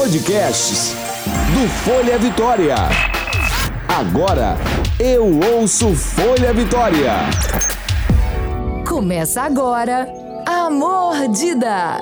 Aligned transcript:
Podcasts 0.00 0.94
do 1.52 1.68
Folha 1.84 2.18
Vitória. 2.18 2.74
Agora 3.86 4.56
eu 4.98 5.26
ouço 5.54 5.94
Folha 5.94 6.54
Vitória. 6.54 7.12
Começa 8.88 9.42
agora 9.42 10.08
a 10.46 10.70
Mordida. 10.70 11.98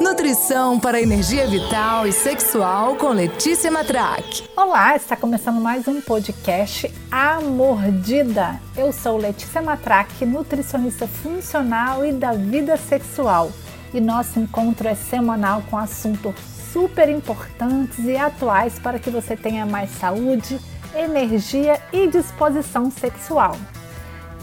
Nutrição 0.00 0.80
para 0.80 1.02
energia 1.02 1.46
vital 1.46 2.06
e 2.06 2.12
sexual 2.12 2.96
com 2.96 3.10
Letícia 3.10 3.70
Matrac. 3.70 4.44
Olá, 4.56 4.96
está 4.96 5.14
começando 5.14 5.60
mais 5.60 5.86
um 5.86 6.00
podcast 6.00 6.90
A 7.10 7.38
Mordida. 7.42 8.58
Eu 8.74 8.94
sou 8.94 9.18
Letícia 9.18 9.60
Matrac, 9.60 10.24
nutricionista 10.24 11.06
funcional 11.06 12.02
e 12.02 12.12
da 12.12 12.32
vida 12.32 12.78
sexual. 12.78 13.52
E 13.92 14.00
nosso 14.00 14.40
encontro 14.40 14.88
é 14.88 14.94
semanal 14.94 15.62
com 15.68 15.76
assuntos 15.76 16.51
super 16.72 17.08
importantes 17.08 17.98
e 18.04 18.16
atuais 18.16 18.78
para 18.78 18.98
que 18.98 19.10
você 19.10 19.36
tenha 19.36 19.66
mais 19.66 19.90
saúde, 19.90 20.58
energia 20.94 21.78
e 21.92 22.08
disposição 22.08 22.90
sexual. 22.90 23.56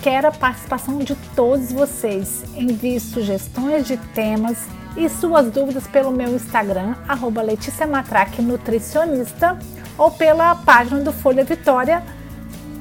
Quero 0.02 0.28
a 0.28 0.32
participação 0.32 1.00
de 1.00 1.16
todos 1.36 1.74
vocês. 1.74 2.44
Envie 2.56 3.00
sugestões 3.00 3.86
de 3.86 3.98
temas 4.14 4.68
e 4.96 5.10
suas 5.10 5.52
dúvidas 5.52 5.88
pelo 5.88 6.12
meu 6.12 6.30
Instagram, 6.36 6.96
arroba 7.08 7.42
Letícia 7.42 7.86
Matraque 7.86 8.42
Nutricionista, 8.42 9.58
ou 9.98 10.12
pela 10.12 10.56
página 10.56 11.02
do 11.02 11.12
Folha 11.12 11.44
Vitória. 11.44 12.02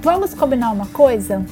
Vamos 0.03 0.33
combinar 0.35 0.71
uma 0.71 0.87
coisa? 0.87 1.45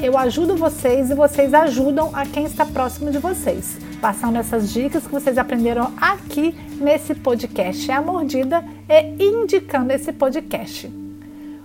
Eu 0.00 0.18
ajudo 0.18 0.56
vocês 0.56 1.10
e 1.10 1.14
vocês 1.14 1.54
ajudam 1.54 2.10
a 2.12 2.26
quem 2.26 2.44
está 2.44 2.66
próximo 2.66 3.10
de 3.10 3.18
vocês 3.18 3.91
passando 4.02 4.36
essas 4.36 4.72
dicas 4.72 5.06
que 5.06 5.12
vocês 5.12 5.38
aprenderam 5.38 5.92
aqui 5.96 6.52
nesse 6.80 7.14
podcast 7.14 7.88
A 7.92 8.02
Mordida 8.02 8.64
e 8.88 9.24
indicando 9.24 9.92
esse 9.92 10.12
podcast. 10.12 10.90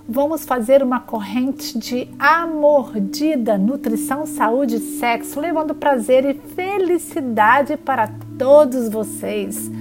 Vamos 0.08 0.46
fazer 0.46 0.84
uma 0.84 1.00
corrente 1.00 1.80
de 1.80 2.08
A 2.20 2.46
Mordida, 2.46 3.58
nutrição, 3.58 4.28
saúde 4.28 4.76
e 4.76 5.00
sexo, 5.00 5.40
levando 5.40 5.74
prazer 5.74 6.26
e 6.26 6.36
felicidade 6.36 7.76
para 7.76 8.08
todos 8.38 8.88
vocês. 8.88 9.72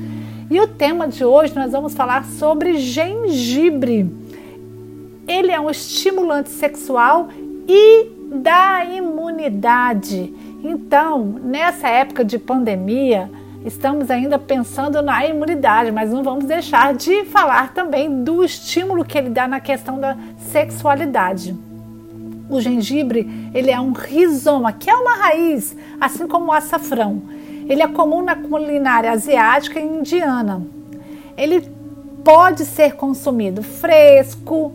E 0.50 0.59
o 0.59 0.66
tema 0.66 1.06
de 1.09 1.27
hoje 1.27 1.55
nós 1.55 1.72
vamos 1.72 1.92
falar 1.92 2.25
sobre 2.25 2.78
gengibre. 2.78 4.11
Ele 5.28 5.53
é 5.53 5.61
um 5.61 5.69
estimulante 5.69 6.48
sexual 6.48 7.28
e 7.69 8.06
da 8.33 8.83
imunidade. 8.86 10.33
Então, 10.69 11.22
nessa 11.45 11.89
época 11.89 12.25
de 12.25 12.41
pandemia, 12.41 13.31
estamos 13.64 14.11
ainda 14.11 14.36
pensando 14.36 15.00
na 15.00 15.25
imunidade, 15.25 15.92
mas 15.92 16.11
não 16.11 16.25
vamos 16.25 16.45
deixar 16.45 16.92
de 16.92 17.25
falar 17.27 17.72
também 17.72 18.25
do 18.25 18.42
estímulo 18.42 19.05
que 19.05 19.17
ele 19.17 19.31
dá 19.31 19.47
na 19.47 19.61
questão 19.61 20.00
da 20.00 20.17
sexualidade. 20.39 21.56
O 22.50 22.61
gengibre, 22.61 23.48
ele 23.55 23.70
é 23.70 23.78
um 23.78 23.92
rizoma, 23.92 24.72
que 24.72 24.91
é 24.91 24.94
uma 24.97 25.14
raiz, 25.14 25.77
assim 26.00 26.27
como 26.27 26.47
o 26.47 26.53
açafrão. 26.53 27.22
Ele 27.69 27.83
é 27.83 27.87
comum 27.87 28.22
na 28.22 28.34
culinária 28.34 29.12
asiática 29.12 29.78
e 29.78 29.84
indiana. 29.84 30.67
Ele 31.37 31.61
pode 32.25 32.64
ser 32.64 32.94
consumido 32.94 33.62
fresco, 33.62 34.72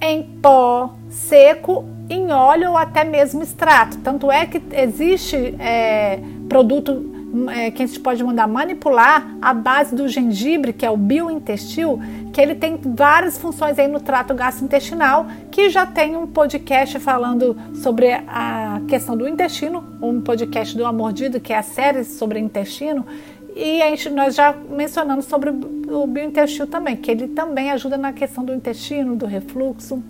em 0.00 0.22
pó, 0.40 0.94
seco 1.12 1.84
em 2.08 2.32
óleo 2.32 2.70
ou 2.70 2.76
até 2.76 3.04
mesmo 3.04 3.42
extrato. 3.42 3.98
Tanto 3.98 4.30
é 4.30 4.46
que 4.46 4.60
existe 4.72 5.36
é, 5.58 6.18
produto 6.48 7.12
é, 7.50 7.70
que 7.70 7.82
a 7.82 7.86
gente 7.86 8.00
pode 8.00 8.22
mandar 8.22 8.46
manipular 8.46 9.36
a 9.40 9.54
base 9.54 9.94
do 9.94 10.08
gengibre, 10.08 10.72
que 10.72 10.84
é 10.84 10.90
o 10.90 10.96
biointestil, 10.96 12.00
que 12.32 12.40
ele 12.40 12.54
tem 12.54 12.78
várias 12.82 13.38
funções 13.38 13.78
aí 13.78 13.88
no 13.88 14.00
trato 14.00 14.34
gastrointestinal, 14.34 15.26
que 15.50 15.70
já 15.70 15.86
tem 15.86 16.16
um 16.16 16.26
podcast 16.26 16.98
falando 16.98 17.56
sobre 17.74 18.12
a 18.12 18.80
questão 18.88 19.16
do 19.16 19.28
intestino, 19.28 19.84
um 20.02 20.20
podcast 20.20 20.76
do 20.76 20.84
Amordido, 20.84 21.40
que 21.40 21.52
é 21.52 21.58
a 21.58 21.62
série 21.62 22.04
sobre 22.04 22.38
intestino, 22.38 23.06
e 23.54 23.82
a 23.82 23.90
gente, 23.90 24.08
nós 24.08 24.34
já 24.34 24.54
mencionamos 24.70 25.26
sobre 25.26 25.50
o 25.50 26.06
biointestil 26.06 26.66
também, 26.66 26.96
que 26.96 27.10
ele 27.10 27.28
também 27.28 27.70
ajuda 27.70 27.98
na 27.98 28.12
questão 28.12 28.44
do 28.44 28.54
intestino, 28.54 29.14
do 29.14 29.26
refluxo. 29.26 30.02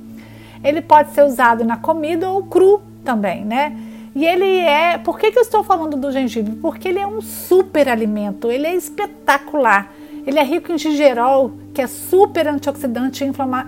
Ele 0.63 0.81
pode 0.81 1.13
ser 1.13 1.25
usado 1.25 1.65
na 1.65 1.77
comida 1.77 2.31
ou 2.31 2.45
cru 2.45 2.83
também, 3.05 3.45
né? 3.45 3.77
E 4.15 4.27
ele 4.27 4.59
é. 4.61 4.99
Por 4.99 5.19
que, 5.19 5.33
que 5.33 5.39
eu 5.39 5.43
estou 5.43 5.65
falando 5.65 5.97
do 5.97 6.13
gengibre? 6.13 6.55
Porque 6.57 6.89
ele 6.89 6.99
é 6.99 7.07
um 7.07 7.21
super 7.21 7.89
alimento, 7.89 8.51
ele 8.51 8.67
é 8.67 8.75
espetacular. 8.75 9.93
Ele 10.25 10.39
é 10.39 10.45
rico 10.45 10.71
em 10.71 10.79
gigerol, 10.79 11.53
que 11.75 11.83
é 11.83 11.87
super 11.89 12.47
antioxidante 12.47 13.25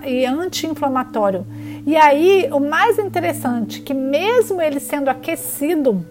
e 0.06 0.24
anti-inflamatório. 0.24 1.44
E 1.84 1.96
aí, 1.96 2.48
o 2.52 2.60
mais 2.60 2.96
interessante, 2.96 3.80
que 3.80 3.92
mesmo 3.92 4.62
ele 4.62 4.78
sendo 4.78 5.08
aquecido, 5.08 6.06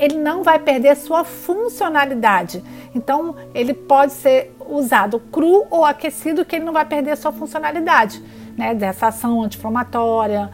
ele 0.00 0.16
não 0.16 0.42
vai 0.42 0.58
perder 0.58 0.96
sua 0.96 1.22
funcionalidade. 1.22 2.60
Então, 2.92 3.36
ele 3.54 3.72
pode 3.72 4.12
ser 4.12 4.52
usado 4.68 5.20
cru 5.20 5.64
ou 5.70 5.84
aquecido, 5.84 6.44
que 6.44 6.56
ele 6.56 6.64
não 6.64 6.72
vai 6.72 6.84
perder 6.84 7.16
sua 7.16 7.30
funcionalidade 7.30 8.20
né, 8.56 8.74
dessa 8.74 9.08
ação 9.08 9.42
anti-inflamatória, 9.42 10.50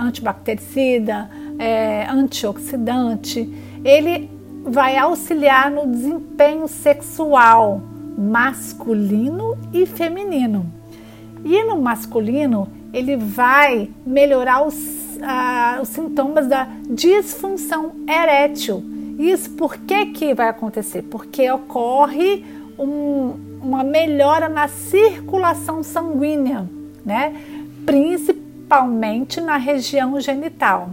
antibactericida, 0.00 1.30
é, 1.58 2.06
antioxidante. 2.08 3.48
Ele 3.84 4.30
vai 4.64 4.96
auxiliar 4.96 5.70
no 5.70 5.86
desempenho 5.86 6.66
sexual 6.68 7.82
masculino 8.16 9.56
e 9.72 9.86
feminino. 9.86 10.66
E 11.44 11.62
no 11.64 11.80
masculino, 11.80 12.68
ele 12.92 13.16
vai 13.16 13.88
melhorar 14.04 14.66
os, 14.66 14.76
os 15.80 15.88
sintomas 15.88 16.46
da 16.46 16.68
disfunção 16.88 17.92
erétil. 18.06 18.82
Isso 19.18 19.50
por 19.50 19.76
que, 19.76 20.06
que 20.06 20.34
vai 20.34 20.48
acontecer? 20.48 21.02
Porque 21.02 21.50
ocorre 21.50 22.44
um, 22.78 23.34
uma 23.62 23.82
melhora 23.84 24.48
na 24.48 24.68
circulação 24.68 25.82
sanguínea 25.82 26.68
né? 27.10 27.34
Principalmente 27.84 29.40
na 29.40 29.56
região 29.56 30.20
genital. 30.20 30.90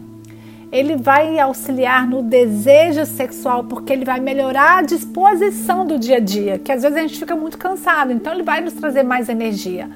Ele 0.72 0.96
vai 0.96 1.40
auxiliar 1.40 2.08
no 2.08 2.24
desejo 2.24 3.06
sexual 3.06 3.66
porque 3.66 3.94
ele 3.94 4.04
vai 4.04 4.20
melhorar 4.20 4.80
a 4.80 4.82
disposição 4.82 5.86
do 5.86 6.00
dia 6.00 6.18
a 6.18 6.20
dia, 6.20 6.58
que 6.58 6.72
às 6.72 6.82
vezes 6.82 6.98
a 6.98 7.02
gente 7.02 7.20
fica 7.20 7.36
muito 7.36 7.58
cansado, 7.58 8.12
então 8.12 8.34
ele 8.34 8.42
vai 8.42 8.62
nos 8.62 8.74
trazer 8.74 9.04
mais 9.04 9.30
energia. 9.30 9.90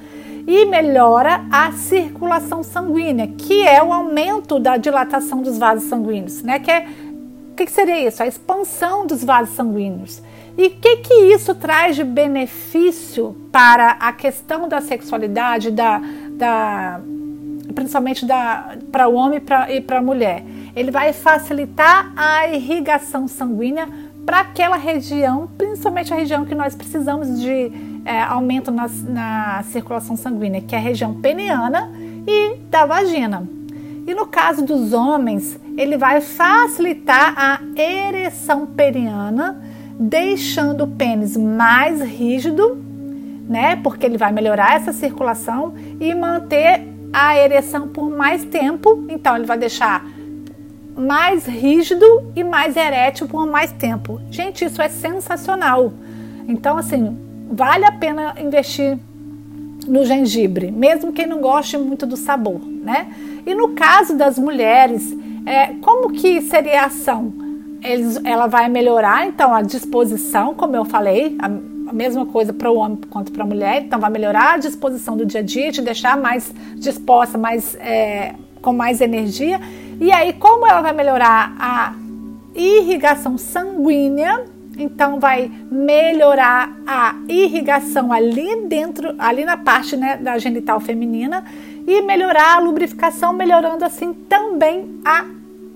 E 0.46 0.64
melhora 0.64 1.44
a 1.50 1.72
circulação 1.72 2.62
sanguínea, 2.62 3.26
que 3.26 3.66
é 3.66 3.82
o 3.82 3.92
aumento 3.92 4.60
da 4.60 4.76
dilatação 4.76 5.42
dos 5.42 5.58
vasos 5.58 5.88
sanguíneos, 5.88 6.42
né? 6.42 6.60
Que 6.60 6.70
é 6.70 6.86
o 7.50 7.54
que, 7.54 7.66
que 7.66 7.72
seria 7.72 8.08
isso? 8.08 8.22
A 8.22 8.26
expansão 8.26 9.06
dos 9.06 9.22
vasos 9.22 9.54
sanguíneos. 9.54 10.22
E 10.56 10.66
o 10.66 10.70
que, 10.70 10.96
que 10.98 11.14
isso 11.32 11.54
traz 11.54 11.96
de 11.96 12.04
benefício 12.04 13.36
para 13.50 13.92
a 13.92 14.12
questão 14.12 14.68
da 14.68 14.80
sexualidade, 14.80 15.70
da, 15.70 16.00
da, 16.32 17.00
principalmente 17.74 18.26
para 18.90 19.08
o 19.08 19.14
homem 19.14 19.40
pra, 19.40 19.72
e 19.72 19.80
para 19.80 19.98
a 19.98 20.02
mulher? 20.02 20.44
Ele 20.76 20.90
vai 20.90 21.12
facilitar 21.12 22.12
a 22.16 22.48
irrigação 22.48 23.26
sanguínea 23.26 23.88
para 24.26 24.40
aquela 24.40 24.76
região, 24.76 25.48
principalmente 25.56 26.12
a 26.12 26.16
região 26.16 26.44
que 26.44 26.54
nós 26.54 26.74
precisamos 26.74 27.40
de 27.40 27.72
é, 28.04 28.20
aumento 28.22 28.70
na, 28.70 28.88
na 28.88 29.62
circulação 29.64 30.16
sanguínea, 30.16 30.60
que 30.60 30.74
é 30.74 30.78
a 30.78 30.80
região 30.80 31.14
peniana 31.14 31.90
e 32.26 32.56
da 32.70 32.86
vagina. 32.86 33.48
E 34.06 34.14
no 34.14 34.26
caso 34.26 34.64
dos 34.64 34.92
homens, 34.92 35.58
ele 35.76 35.96
vai 35.96 36.20
facilitar 36.20 37.34
a 37.36 37.60
ereção 37.80 38.66
periana 38.66 39.71
deixando 40.02 40.84
o 40.84 40.88
pênis 40.88 41.36
mais 41.36 42.00
rígido, 42.00 42.76
né? 43.48 43.76
Porque 43.76 44.04
ele 44.04 44.18
vai 44.18 44.32
melhorar 44.32 44.74
essa 44.74 44.92
circulação 44.92 45.74
e 46.00 46.12
manter 46.12 46.82
a 47.12 47.36
ereção 47.36 47.86
por 47.86 48.10
mais 48.10 48.44
tempo. 48.44 49.04
Então 49.08 49.36
ele 49.36 49.46
vai 49.46 49.56
deixar 49.56 50.04
mais 50.96 51.46
rígido 51.46 52.04
e 52.34 52.42
mais 52.42 52.76
erétil 52.76 53.28
por 53.28 53.46
mais 53.46 53.70
tempo. 53.72 54.20
Gente, 54.28 54.64
isso 54.64 54.82
é 54.82 54.88
sensacional. 54.88 55.92
Então, 56.48 56.76
assim, 56.76 57.16
vale 57.48 57.84
a 57.84 57.92
pena 57.92 58.34
investir 58.40 58.98
no 59.86 60.04
gengibre, 60.04 60.70
mesmo 60.70 61.12
quem 61.12 61.26
não 61.26 61.40
goste 61.40 61.76
muito 61.76 62.06
do 62.06 62.16
sabor, 62.16 62.60
né? 62.60 63.12
E 63.44 63.54
no 63.54 63.70
caso 63.70 64.16
das 64.16 64.38
mulheres, 64.38 65.16
é, 65.44 65.68
como 65.80 66.12
que 66.12 66.40
seria 66.42 66.82
a 66.82 66.86
ação? 66.86 67.41
Eles, 67.82 68.20
ela 68.24 68.46
vai 68.46 68.68
melhorar 68.68 69.26
então 69.26 69.54
a 69.54 69.62
disposição, 69.62 70.54
como 70.54 70.76
eu 70.76 70.84
falei, 70.84 71.36
a, 71.38 71.46
a 71.90 71.92
mesma 71.92 72.24
coisa 72.26 72.52
para 72.52 72.70
o 72.70 72.76
homem 72.76 72.98
quanto 73.10 73.32
para 73.32 73.42
a 73.42 73.46
mulher, 73.46 73.82
então 73.82 73.98
vai 73.98 74.10
melhorar 74.10 74.54
a 74.54 74.58
disposição 74.58 75.16
do 75.16 75.26
dia 75.26 75.40
a 75.40 75.42
dia, 75.42 75.72
te 75.72 75.82
deixar 75.82 76.16
mais 76.16 76.54
disposta, 76.76 77.36
mais 77.36 77.74
é, 77.76 78.34
com 78.60 78.72
mais 78.72 79.00
energia. 79.00 79.60
E 80.00 80.10
aí, 80.12 80.32
como 80.32 80.66
ela 80.66 80.80
vai 80.80 80.92
melhorar 80.92 81.54
a 81.58 81.94
irrigação 82.54 83.36
sanguínea, 83.36 84.44
então 84.78 85.20
vai 85.20 85.50
melhorar 85.70 86.74
a 86.86 87.16
irrigação 87.28 88.12
ali 88.12 88.64
dentro, 88.66 89.14
ali 89.18 89.44
na 89.44 89.56
parte 89.56 89.96
né, 89.96 90.16
da 90.16 90.38
genital 90.38 90.80
feminina 90.80 91.44
e 91.86 92.00
melhorar 92.02 92.56
a 92.56 92.58
lubrificação, 92.60 93.32
melhorando 93.32 93.84
assim 93.84 94.14
também 94.14 95.00
a 95.04 95.24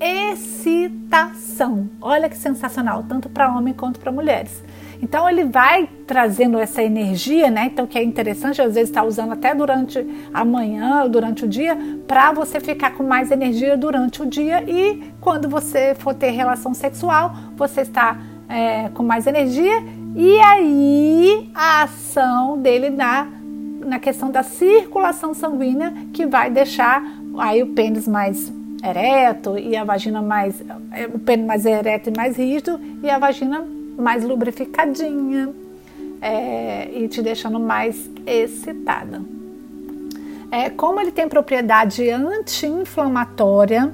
excitação. 0.01 1.89
Olha 2.01 2.29
que 2.29 2.37
sensacional, 2.37 3.05
tanto 3.09 3.29
para 3.29 3.53
homem 3.55 3.75
quanto 3.75 3.99
para 3.99 4.13
mulheres. 4.13 4.63
Então 5.03 5.29
ele 5.29 5.45
vai 5.45 5.89
trazendo 6.07 6.59
essa 6.59 6.83
energia, 6.83 7.51
né? 7.51 7.67
Então 7.67 7.87
que 7.87 7.99
é 7.99 8.03
interessante, 8.03 8.63
às 8.63 8.75
vezes 8.75 8.91
está 8.91 9.03
usando 9.03 9.33
até 9.33 9.55
durante 9.55 10.05
a 10.33 10.45
manhã, 10.45 11.09
durante 11.09 11.45
o 11.45 11.49
dia, 11.49 11.77
para 12.07 12.33
você 12.33 12.61
ficar 12.61 12.93
com 12.93 13.03
mais 13.03 13.31
energia 13.31 13.77
durante 13.77 14.23
o 14.23 14.27
dia 14.27 14.63
e 14.63 15.13
quando 15.21 15.49
você 15.49 15.95
for 15.95 16.15
ter 16.15 16.31
relação 16.31 16.73
sexual, 16.73 17.35
você 17.57 17.83
está 17.83 18.19
é, 18.49 18.89
com 18.91 19.03
mais 19.03 19.27
energia 19.27 19.83
e 20.15 20.39
aí 20.39 21.51
a 21.55 21.83
ação 21.83 22.59
dele 22.59 22.89
na, 22.89 23.27
na 23.85 23.99
questão 23.99 24.31
da 24.31 24.43
circulação 24.43 25.35
sanguínea 25.35 25.93
que 26.13 26.27
vai 26.27 26.51
deixar 26.51 27.03
aí 27.39 27.63
o 27.63 27.75
pênis 27.75 28.09
mais 28.09 28.51
ereto 28.85 29.59
e 29.59 29.77
a 29.77 29.85
vagina 29.85 30.21
mais 30.23 30.63
é, 30.93 31.07
o 31.07 31.19
pênis 31.19 31.47
mais 31.47 31.67
ereto 31.67 32.11
e 32.11 32.17
mais 32.17 32.37
rígido 32.37 32.81
e 33.03 33.11
a 33.11 33.19
vagina 33.19 33.65
mais 33.97 34.25
lubrificadinha 34.25 35.51
é, 36.21 36.89
e 36.93 37.09
te 37.09 37.23
deixando 37.23 37.59
mais 37.59 38.11
excitada. 38.27 39.23
É, 40.51 40.71
como 40.71 41.01
ele 41.01 41.11
tem 41.11 41.29
propriedade 41.29 42.09
anti-inflamatória, 42.09 43.93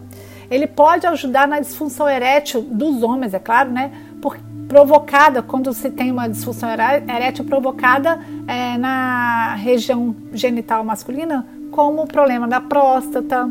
ele 0.51 0.67
pode 0.67 1.07
ajudar 1.07 1.49
na 1.49 1.61
disfunção 1.61 2.09
erétil 2.09 2.61
dos 2.63 3.03
homens, 3.03 3.33
é 3.33 3.39
claro, 3.39 3.71
né? 3.71 3.91
Por, 4.21 4.37
provocada, 4.69 5.43
quando 5.43 5.73
se 5.73 5.91
tem 5.91 6.11
uma 6.11 6.29
disfunção 6.29 6.69
erétil 6.71 7.45
provocada 7.45 8.21
é, 8.47 8.77
na 8.77 9.55
região 9.55 10.15
genital 10.33 10.85
masculina, 10.85 11.47
como 11.71 12.03
o 12.03 12.07
problema 12.07 12.47
da 12.47 12.61
próstata, 12.61 13.51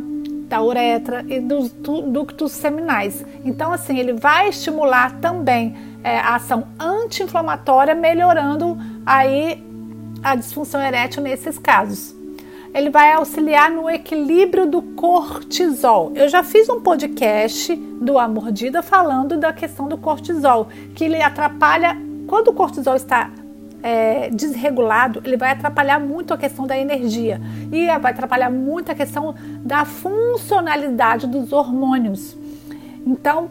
da 0.51 0.62
uretra 0.62 1.25
e 1.30 1.39
dos 1.39 1.71
ductos 1.71 2.51
seminais. 2.51 3.25
Então, 3.45 3.71
assim, 3.71 3.98
ele 3.98 4.12
vai 4.12 4.50
estimular 4.50 5.18
também 5.21 5.77
é, 6.03 6.19
a 6.19 6.36
ação 6.36 6.68
anti-inflamatória, 6.77 7.95
melhorando 7.95 8.77
aí 9.06 9.63
a 10.21 10.36
disfunção 10.36 10.81
erétil 10.81 11.24
nesses 11.24 11.57
casos. 11.57 12.13
Ele 12.74 12.89
vai 12.89 13.13
auxiliar 13.13 13.71
no 13.71 13.89
equilíbrio 13.89 14.65
do 14.65 14.81
cortisol. 14.81 16.12
Eu 16.15 16.27
já 16.27 16.44
fiz 16.44 16.68
um 16.68 16.81
podcast 16.81 17.74
do 18.01 18.19
A 18.19 18.27
Mordida 18.27 18.81
falando 18.81 19.38
da 19.38 19.53
questão 19.53 19.88
do 19.88 19.98
cortisol, 19.98 20.68
que 20.94 21.06
ele 21.06 21.21
atrapalha 21.21 21.95
quando 22.27 22.50
o 22.50 22.53
cortisol 22.53 22.95
está 22.95 23.31
é, 23.83 24.29
desregulado, 24.29 25.21
ele 25.25 25.37
vai 25.37 25.51
atrapalhar 25.51 25.99
muito 25.99 26.33
a 26.33 26.37
questão 26.37 26.67
da 26.67 26.77
energia 26.77 27.41
e 27.71 27.87
vai 27.99 28.11
atrapalhar 28.11 28.49
muito 28.49 28.91
a 28.91 28.95
questão 28.95 29.35
da 29.59 29.85
funcionalidade 29.85 31.27
dos 31.27 31.51
hormônios. 31.51 32.35
Então, 33.05 33.49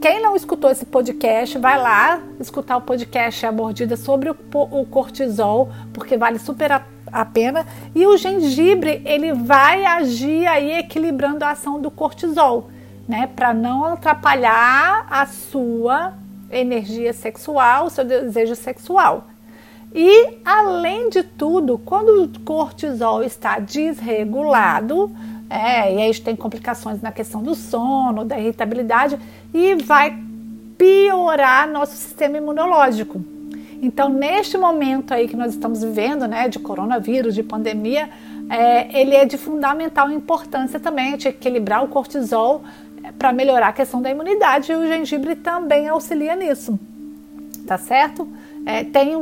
quem 0.00 0.22
não 0.22 0.36
escutou 0.36 0.70
esse 0.70 0.84
podcast, 0.84 1.58
vai 1.58 1.80
lá 1.80 2.20
escutar 2.38 2.76
o 2.76 2.80
podcast 2.82 3.44
A 3.46 3.50
Mordida 3.50 3.96
sobre 3.96 4.30
o, 4.30 4.36
o 4.52 4.84
cortisol, 4.86 5.70
porque 5.92 6.16
vale 6.16 6.38
super 6.38 6.70
a, 6.70 6.82
a, 7.10 7.24
pena. 7.24 7.66
E 7.94 8.06
o 8.06 8.16
gengibre, 8.16 9.02
ele 9.04 9.32
vai 9.32 9.84
agir 9.84 10.46
aí 10.46 10.72
equilibrando 10.78 11.44
a 11.44 11.50
ação 11.50 11.80
do 11.80 11.90
cortisol, 11.90 12.70
né? 13.08 13.28
Para 13.34 13.54
não 13.54 13.84
atrapalhar 13.84 15.06
a 15.10 15.26
sua 15.26 16.12
energia 16.50 17.12
sexual, 17.12 17.90
seu 17.90 18.04
desejo 18.04 18.54
sexual. 18.54 19.26
E, 19.94 20.38
além 20.44 21.08
de 21.08 21.22
tudo, 21.22 21.78
quando 21.78 22.24
o 22.24 22.40
cortisol 22.40 23.22
está 23.22 23.58
desregulado, 23.58 25.10
é, 25.48 25.94
e 25.94 26.02
aí 26.02 26.14
tem 26.20 26.34
complicações 26.34 27.00
na 27.00 27.12
questão 27.12 27.42
do 27.42 27.54
sono, 27.54 28.24
da 28.24 28.38
irritabilidade 28.38 29.18
e 29.54 29.74
vai 29.76 30.18
piorar 30.76 31.70
nosso 31.70 31.96
sistema 31.96 32.36
imunológico. 32.36 33.24
Então, 33.80 34.08
neste 34.08 34.56
momento 34.58 35.12
aí 35.12 35.28
que 35.28 35.36
nós 35.36 35.52
estamos 35.52 35.82
vivendo, 35.82 36.26
né, 36.26 36.48
de 36.48 36.58
coronavírus, 36.58 37.34
de 37.34 37.42
pandemia, 37.42 38.08
é, 38.48 39.00
ele 39.00 39.14
é 39.14 39.24
de 39.24 39.36
fundamental 39.36 40.10
importância 40.10 40.80
também 40.80 41.16
de 41.16 41.28
equilibrar 41.28 41.84
o 41.84 41.88
cortisol 41.88 42.62
para 43.18 43.32
melhorar 43.32 43.68
a 43.68 43.72
questão 43.72 44.02
da 44.02 44.10
imunidade 44.10 44.72
e 44.72 44.74
o 44.74 44.86
gengibre 44.86 45.36
também 45.36 45.88
auxilia 45.88 46.34
nisso, 46.36 46.78
tá 47.66 47.78
certo? 47.78 48.28
É, 48.64 48.84
tem 48.84 49.12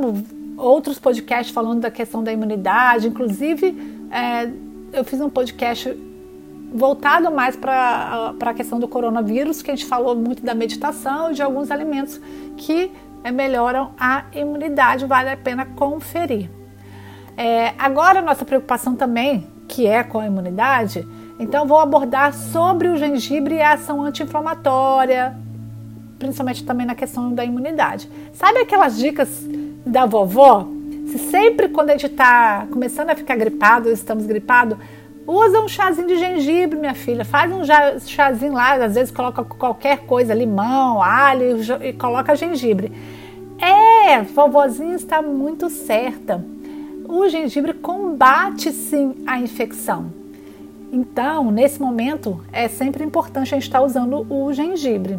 outros 0.56 0.98
podcasts 0.98 1.54
falando 1.54 1.80
da 1.80 1.90
questão 1.90 2.22
da 2.22 2.32
imunidade, 2.32 3.08
inclusive 3.08 3.76
é, 4.10 4.50
eu 4.92 5.04
fiz 5.04 5.20
um 5.20 5.28
podcast 5.28 5.94
voltado 6.72 7.30
mais 7.30 7.56
para 7.56 8.34
a 8.40 8.54
questão 8.54 8.80
do 8.80 8.88
coronavírus, 8.88 9.62
que 9.62 9.70
a 9.70 9.74
gente 9.76 9.86
falou 9.86 10.16
muito 10.16 10.44
da 10.44 10.54
meditação 10.54 11.30
e 11.30 11.34
de 11.34 11.42
alguns 11.42 11.70
alimentos 11.70 12.20
que 12.56 12.90
é, 13.22 13.30
melhoram 13.30 13.92
a 13.98 14.24
imunidade, 14.32 15.06
vale 15.06 15.30
a 15.30 15.36
pena 15.36 15.64
conferir. 15.64 16.50
É, 17.36 17.74
agora, 17.78 18.20
nossa 18.20 18.44
preocupação 18.44 18.94
também, 18.94 19.46
que 19.68 19.86
é 19.86 20.02
com 20.02 20.18
a 20.18 20.26
imunidade, 20.26 21.06
então 21.38 21.66
vou 21.66 21.78
abordar 21.78 22.32
sobre 22.32 22.88
o 22.88 22.96
gengibre 22.96 23.56
e 23.56 23.62
a 23.62 23.72
ação 23.72 24.02
anti-inflamatória, 24.02 25.36
principalmente 26.18 26.64
também 26.64 26.86
na 26.86 26.94
questão 26.94 27.32
da 27.32 27.44
imunidade. 27.44 28.08
Sabe 28.32 28.58
aquelas 28.58 28.96
dicas 28.96 29.46
da 29.84 30.06
vovó? 30.06 30.68
Se 31.06 31.18
sempre 31.18 31.68
quando 31.68 31.90
a 31.90 31.92
gente 31.92 32.06
está 32.06 32.66
começando 32.70 33.10
a 33.10 33.14
ficar 33.14 33.36
gripado, 33.36 33.90
estamos 33.90 34.26
gripados, 34.26 34.78
Usa 35.26 35.58
um 35.58 35.68
chazinho 35.68 36.06
de 36.06 36.18
gengibre, 36.18 36.78
minha 36.78 36.94
filha. 36.94 37.24
Faz 37.24 37.50
um 37.50 37.62
chazinho 38.00 38.52
lá, 38.52 38.74
às 38.74 38.94
vezes 38.94 39.10
coloca 39.10 39.42
qualquer 39.42 40.00
coisa, 40.00 40.34
limão, 40.34 41.02
alho 41.02 41.58
e 41.82 41.92
coloca 41.94 42.36
gengibre. 42.36 42.92
É, 43.58 44.20
vovozinha 44.20 44.94
está 44.94 45.22
muito 45.22 45.70
certa. 45.70 46.44
O 47.08 47.26
gengibre 47.28 47.72
combate 47.72 48.70
sim 48.70 49.14
a 49.26 49.38
infecção. 49.38 50.12
Então, 50.94 51.50
nesse 51.50 51.82
momento, 51.82 52.40
é 52.52 52.68
sempre 52.68 53.02
importante 53.02 53.52
a 53.52 53.56
gente 53.56 53.64
estar 53.64 53.82
usando 53.82 54.24
o 54.32 54.52
gengibre. 54.52 55.18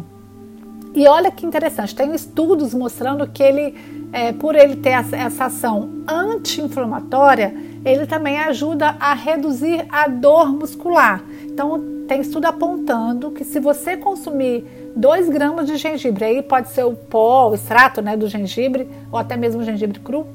E 0.94 1.06
olha 1.06 1.30
que 1.30 1.44
interessante, 1.44 1.94
tem 1.94 2.14
estudos 2.14 2.72
mostrando 2.72 3.28
que 3.28 3.42
ele, 3.42 3.74
é, 4.10 4.32
por 4.32 4.54
ele 4.54 4.76
ter 4.76 5.04
essa 5.12 5.44
ação 5.44 5.90
anti-inflamatória, 6.08 7.54
ele 7.84 8.06
também 8.06 8.38
ajuda 8.38 8.96
a 8.98 9.12
reduzir 9.12 9.84
a 9.90 10.08
dor 10.08 10.50
muscular. 10.50 11.22
Então, 11.44 11.78
tem 12.08 12.22
estudo 12.22 12.46
apontando 12.46 13.30
que 13.32 13.44
se 13.44 13.60
você 13.60 13.98
consumir 13.98 14.64
2 14.96 15.28
gramas 15.28 15.66
de 15.66 15.76
gengibre, 15.76 16.24
aí 16.24 16.42
pode 16.42 16.70
ser 16.70 16.86
o 16.86 16.94
pó, 16.94 17.50
o 17.50 17.54
extrato 17.54 18.00
né, 18.00 18.16
do 18.16 18.26
gengibre, 18.28 18.88
ou 19.12 19.18
até 19.18 19.36
mesmo 19.36 19.60
o 19.60 19.64
gengibre 19.64 20.00
cru, 20.00 20.26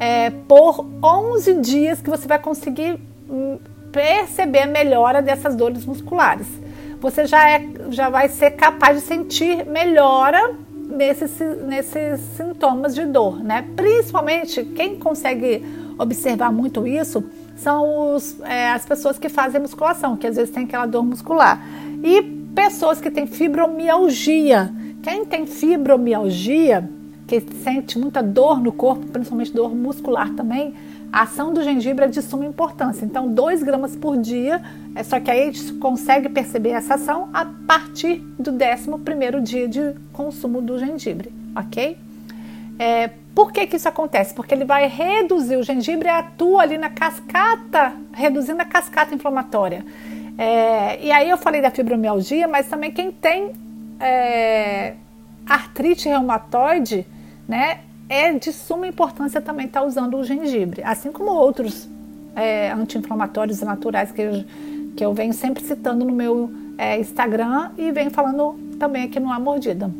é, 0.00 0.30
por 0.30 0.86
11 1.02 1.60
dias 1.60 2.00
que 2.00 2.08
você 2.08 2.26
vai 2.26 2.38
conseguir 2.38 2.98
hum, 3.28 3.58
perceber 3.94 4.62
a 4.62 4.66
melhora 4.66 5.22
dessas 5.22 5.54
dores 5.54 5.86
musculares. 5.86 6.48
Você 7.00 7.26
já, 7.26 7.48
é, 7.48 7.64
já 7.90 8.10
vai 8.10 8.28
ser 8.28 8.50
capaz 8.52 9.00
de 9.00 9.06
sentir 9.06 9.64
melhora 9.66 10.52
nesses, 10.72 11.38
nesses 11.64 12.20
sintomas 12.36 12.92
de 12.94 13.04
dor, 13.06 13.42
né? 13.42 13.64
Principalmente 13.76 14.64
quem 14.64 14.98
consegue 14.98 15.64
observar 15.96 16.52
muito 16.52 16.86
isso 16.86 17.24
são 17.56 18.16
os, 18.16 18.40
é, 18.40 18.70
as 18.70 18.84
pessoas 18.84 19.16
que 19.16 19.28
fazem 19.28 19.60
musculação, 19.60 20.16
que 20.16 20.26
às 20.26 20.34
vezes 20.34 20.52
tem 20.52 20.64
aquela 20.64 20.86
dor 20.86 21.04
muscular. 21.04 21.64
E 22.02 22.20
pessoas 22.52 23.00
que 23.00 23.10
têm 23.10 23.28
fibromialgia. 23.28 24.72
Quem 25.02 25.24
tem 25.24 25.46
fibromialgia, 25.46 26.88
que 27.28 27.40
sente 27.62 27.96
muita 27.98 28.22
dor 28.22 28.60
no 28.60 28.72
corpo, 28.72 29.06
principalmente 29.06 29.52
dor 29.52 29.74
muscular 29.74 30.30
também, 30.30 30.74
a 31.14 31.22
ação 31.22 31.54
do 31.54 31.62
gengibre 31.62 32.06
é 32.06 32.08
de 32.08 32.20
suma 32.20 32.44
importância. 32.44 33.04
Então, 33.04 33.28
2 33.28 33.62
gramas 33.62 33.94
por 33.94 34.16
dia, 34.16 34.60
é 34.96 35.02
só 35.04 35.20
que 35.20 35.30
aí 35.30 35.42
a 35.42 35.44
gente 35.44 35.74
consegue 35.74 36.28
perceber 36.28 36.70
essa 36.70 36.94
ação 36.96 37.28
a 37.32 37.44
partir 37.44 38.16
do 38.36 38.50
11 38.50 39.40
dia 39.40 39.68
de 39.68 39.94
consumo 40.12 40.60
do 40.60 40.76
gengibre, 40.76 41.32
ok? 41.54 41.96
É, 42.80 43.10
por 43.32 43.52
que, 43.52 43.64
que 43.64 43.76
isso 43.76 43.88
acontece? 43.88 44.34
Porque 44.34 44.52
ele 44.52 44.64
vai 44.64 44.88
reduzir, 44.88 45.54
o 45.54 45.62
gengibre 45.62 46.08
atua 46.08 46.62
ali 46.62 46.76
na 46.76 46.90
cascata, 46.90 47.92
reduzindo 48.12 48.60
a 48.60 48.64
cascata 48.64 49.14
inflamatória. 49.14 49.86
É, 50.36 51.00
e 51.00 51.12
aí 51.12 51.30
eu 51.30 51.38
falei 51.38 51.62
da 51.62 51.70
fibromialgia, 51.70 52.48
mas 52.48 52.66
também 52.66 52.90
quem 52.90 53.12
tem 53.12 53.52
é, 54.00 54.94
artrite 55.46 56.08
reumatoide, 56.08 57.06
né, 57.46 57.82
é 58.08 58.32
de 58.32 58.52
suma 58.52 58.86
importância 58.86 59.40
também 59.40 59.66
estar 59.66 59.80
tá 59.80 59.86
usando 59.86 60.16
o 60.16 60.24
gengibre, 60.24 60.82
assim 60.82 61.10
como 61.10 61.30
outros 61.30 61.88
é, 62.36 62.70
anti-inflamatórios 62.72 63.60
naturais 63.60 64.10
que 64.10 64.20
eu, 64.20 64.44
que 64.96 65.04
eu 65.04 65.12
venho 65.14 65.32
sempre 65.32 65.62
citando 65.62 66.04
no 66.04 66.12
meu 66.12 66.50
é, 66.76 66.98
Instagram 66.98 67.70
e 67.78 67.90
venho 67.92 68.10
falando 68.10 68.58
também 68.78 69.04
aqui 69.04 69.18
no 69.18 69.32
A 69.32 69.38
Mordida. 69.38 69.90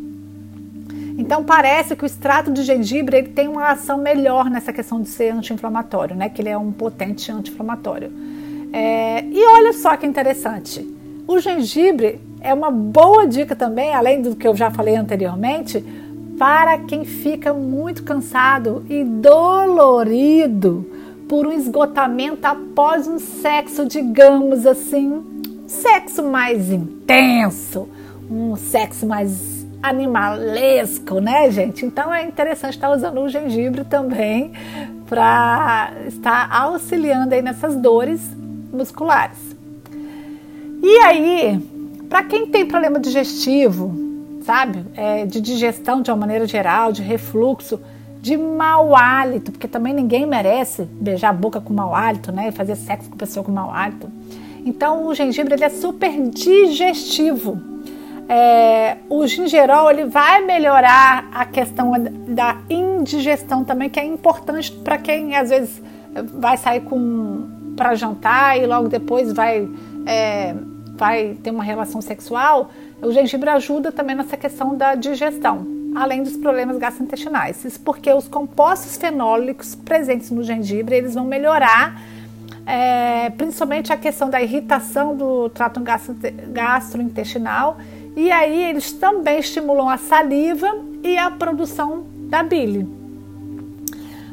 Então 1.17 1.45
parece 1.45 1.95
que 1.95 2.03
o 2.03 2.07
extrato 2.07 2.53
de 2.53 2.63
gengibre 2.63 3.19
ele 3.19 3.29
tem 3.29 3.47
uma 3.47 3.71
ação 3.71 3.99
melhor 3.99 4.51
nessa 4.51 4.73
questão 4.73 5.01
de 5.01 5.09
ser 5.09 5.31
anti-inflamatório, 5.33 6.17
né? 6.17 6.29
Que 6.29 6.43
ele 6.43 6.49
é 6.49 6.59
um 6.59 6.73
potente 6.73 7.31
anti-inflamatório. 7.31 8.11
É, 8.73 9.25
e 9.25 9.47
olha 9.47 9.73
só 9.73 9.97
que 9.97 10.05
interessante, 10.05 10.85
o 11.29 11.39
gengibre 11.39 12.21
é 12.41 12.53
uma 12.53 12.71
boa 12.71 13.27
dica 13.27 13.55
também, 13.55 13.95
além 13.95 14.21
do 14.21 14.35
que 14.35 14.47
eu 14.47 14.57
já 14.57 14.71
falei 14.71 14.97
anteriormente, 14.97 15.85
para 16.39 16.79
quem 16.79 17.05
fica 17.05 17.53
muito 17.53 18.03
cansado 18.03 18.85
e 18.89 19.05
dolorido 19.05 20.87
por 21.29 21.47
um 21.47 21.53
esgotamento 21.53 22.47
após 22.47 23.07
um 23.07 23.19
sexo, 23.19 23.87
digamos 23.87 24.67
assim, 24.67 25.23
sexo 25.67 26.23
mais 26.23 26.71
intenso, 26.71 27.89
um 28.31 28.57
sexo 28.57 29.07
mais 29.07 29.65
animalesco, 29.83 31.21
né, 31.21 31.51
gente? 31.51 31.85
Então 31.85 32.13
é 32.13 32.25
interessante 32.25 32.75
estar 32.75 32.91
usando 32.91 33.21
o 33.21 33.29
gengibre 33.29 33.85
também 33.85 34.53
para 35.09 35.93
estar 36.07 36.49
auxiliando 36.51 37.35
aí 37.35 37.43
nessas 37.43 37.77
dores 37.77 38.21
musculares. 38.73 39.55
E 40.83 40.99
aí, 40.99 41.61
para 42.09 42.23
quem 42.25 42.47
tem 42.47 42.67
problema 42.67 42.99
digestivo, 42.99 43.95
sabe, 44.45 44.85
é, 44.95 45.25
de 45.25 45.41
digestão 45.41 46.03
de 46.03 46.11
uma 46.11 46.17
maneira 46.17 46.47
geral, 46.47 46.93
de 46.93 47.03
refluxo, 47.03 47.81
de 48.21 48.37
mau 48.37 48.95
hálito, 48.97 49.53
porque 49.53 49.69
também 49.69 49.93
ninguém 49.93 50.27
merece 50.27 50.83
beijar 50.83 51.31
a 51.31 51.33
boca 51.33 51.61
com 51.61 51.73
mau 51.73 51.95
hálito, 51.95 52.33
né? 52.33 52.49
E 52.49 52.53
fazer 52.53 52.77
sexo 52.77 53.11
com 53.11 53.17
pessoa 53.17 53.45
com 53.45 53.53
mau 53.53 53.71
hálito. 53.71 54.11
Então 54.65 55.07
o 55.07 55.15
gengibre 55.15 55.55
ele 55.55 55.65
é 55.65 55.69
super 55.69 56.11
digestivo. 56.31 57.61
É, 58.27 58.97
o 59.11 59.27
gingerol 59.27 59.91
ele 59.91 60.07
vai 60.07 60.43
melhorar 60.43 61.29
a 61.33 61.45
questão 61.45 61.93
da 62.29 62.57
indigestão 62.71 63.63
também, 63.63 63.91
que 63.91 64.01
é 64.01 64.05
importante 64.05 64.73
para 64.73 64.97
quem 64.97 65.37
às 65.37 65.51
vezes 65.51 65.83
vai 66.33 66.57
sair 66.57 66.81
com 66.81 67.75
para 67.77 67.95
jantar 67.95 68.59
e 68.59 68.65
logo 68.67 68.89
depois 68.89 69.33
vai 69.33 69.69
é, 70.07 70.55
vai 70.97 71.37
ter 71.43 71.51
uma 71.51 71.63
relação 71.65 72.01
sexual. 72.01 72.71
O 73.05 73.13
gengibre 73.13 73.51
ajuda 73.51 73.93
também 73.93 74.17
nessa 74.17 74.37
questão 74.37 74.77
da 74.77 74.95
digestão 74.95 75.75
além 75.95 76.23
dos 76.23 76.37
problemas 76.37 76.77
gastrointestinais. 76.77 77.65
Isso 77.65 77.81
porque 77.81 78.13
os 78.13 78.27
compostos 78.27 78.97
fenólicos 78.97 79.77
presentes 79.77 80.31
no 80.31 80.43
gengibre 80.43 80.97
eles 80.97 81.15
vão 81.15 81.25
melhorar 81.25 82.03
é, 82.67 83.31
principalmente 83.31 83.91
a 83.93 83.97
questão 83.97 84.29
da 84.29 84.43
irritação 84.43 85.17
do 85.17 85.49
trato 85.51 85.81
gastrointestinal 86.51 87.79
e 88.17 88.29
aí 88.31 88.65
eles 88.65 88.93
também 88.93 89.39
estimulam 89.39 89.89
a 89.89 89.97
saliva 89.97 90.69
e 91.03 91.17
a 91.17 91.31
produção 91.31 92.05
da 92.29 92.43
bile. 92.43 92.87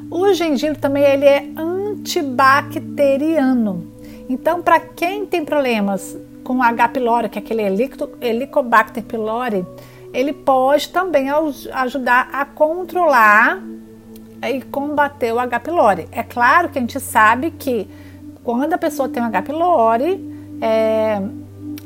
O 0.09 0.33
gengibre 0.33 0.79
também 0.79 1.03
ele 1.03 1.25
é 1.25 1.47
antibacteriano. 1.55 3.87
Então, 4.29 4.61
para 4.61 4.79
quem 4.79 5.25
tem 5.25 5.43
problemas 5.43 6.15
com 6.43 6.61
H. 6.61 6.89
pylori, 6.89 7.29
que 7.29 7.39
é 7.39 7.41
aquele 7.41 7.63
Helicobacter 8.21 9.03
pylori, 9.03 9.65
ele 10.13 10.33
pode 10.33 10.89
também 10.89 11.27
ajudar 11.29 12.29
a 12.33 12.45
controlar 12.45 13.61
e 14.43 14.61
combater 14.63 15.33
o 15.33 15.39
H. 15.39 15.59
pylori. 15.59 16.07
É 16.11 16.23
claro 16.23 16.69
que 16.69 16.77
a 16.77 16.81
gente 16.81 16.99
sabe 16.99 17.51
que 17.51 17.87
quando 18.43 18.73
a 18.73 18.77
pessoa 18.77 19.07
tem 19.07 19.21
um 19.21 19.27
H. 19.27 19.41
pylori, 19.43 20.19
é, 20.59 21.21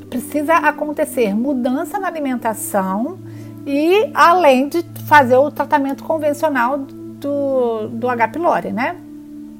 precisa 0.09 0.55
acontecer 0.55 1.35
mudança 1.35 2.00
na 2.00 2.07
alimentação 2.07 3.19
e 3.65 4.09
além 4.13 4.69
de 4.69 4.83
fazer 5.07 5.38
o 5.38 5.51
tratamento 5.51 6.03
convencional 6.03 6.77
do, 6.77 7.88
do 7.89 8.09
H. 8.09 8.27
pylori, 8.29 8.71
né? 8.71 8.95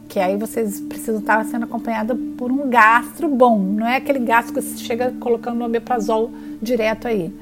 Que 0.08 0.20
aí 0.20 0.38
vocês 0.38 0.80
precisam 0.82 1.20
estar 1.20 1.44
sendo 1.46 1.64
acompanhados 1.64 2.18
por 2.38 2.52
um 2.52 2.70
gastro 2.70 3.28
bom, 3.28 3.58
não 3.58 3.88
é 3.88 3.98
aquele 3.98 4.20
gastro 4.20 4.54
que 4.54 4.62
você 4.62 4.78
chega 4.78 5.14
colocando 5.20 5.62
o 5.62 5.66
omeprazol 5.66 6.32
direto 6.62 7.08
aí. 7.08 7.34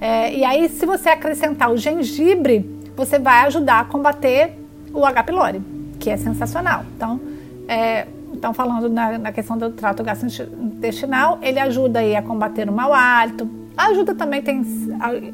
É, 0.00 0.34
e 0.34 0.44
aí, 0.44 0.68
se 0.68 0.86
você 0.86 1.08
acrescentar 1.08 1.70
o 1.70 1.76
gengibre, 1.76 2.68
você 2.96 3.18
vai 3.18 3.46
ajudar 3.46 3.80
a 3.80 3.84
combater 3.84 4.52
o 4.92 5.04
H. 5.04 5.22
pylori, 5.24 5.62
que 5.98 6.10
é 6.10 6.16
sensacional. 6.16 6.84
Então, 6.96 7.20
é, 7.66 8.06
então 8.32 8.54
falando 8.54 8.88
na, 8.88 9.18
na, 9.18 9.32
questão 9.32 9.58
do 9.58 9.70
trato 9.70 10.02
gastrointestinal, 10.02 11.38
ele 11.42 11.58
ajuda 11.58 11.98
aí 12.00 12.14
a 12.14 12.22
combater 12.22 12.68
o 12.68 12.72
mau 12.72 12.92
hálito. 12.92 13.48
Ajuda 13.76 14.14
também, 14.14 14.42
tem 14.42 14.62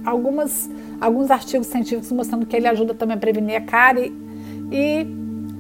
algumas, 0.04 0.68
alguns 1.00 1.30
artigos 1.30 1.66
científicos 1.66 2.12
mostrando 2.12 2.44
que 2.44 2.54
ele 2.56 2.66
ajuda 2.66 2.94
também 2.94 3.16
a 3.16 3.20
prevenir 3.20 3.56
a 3.56 3.60
cárie 3.62 4.12
e, 4.70 5.06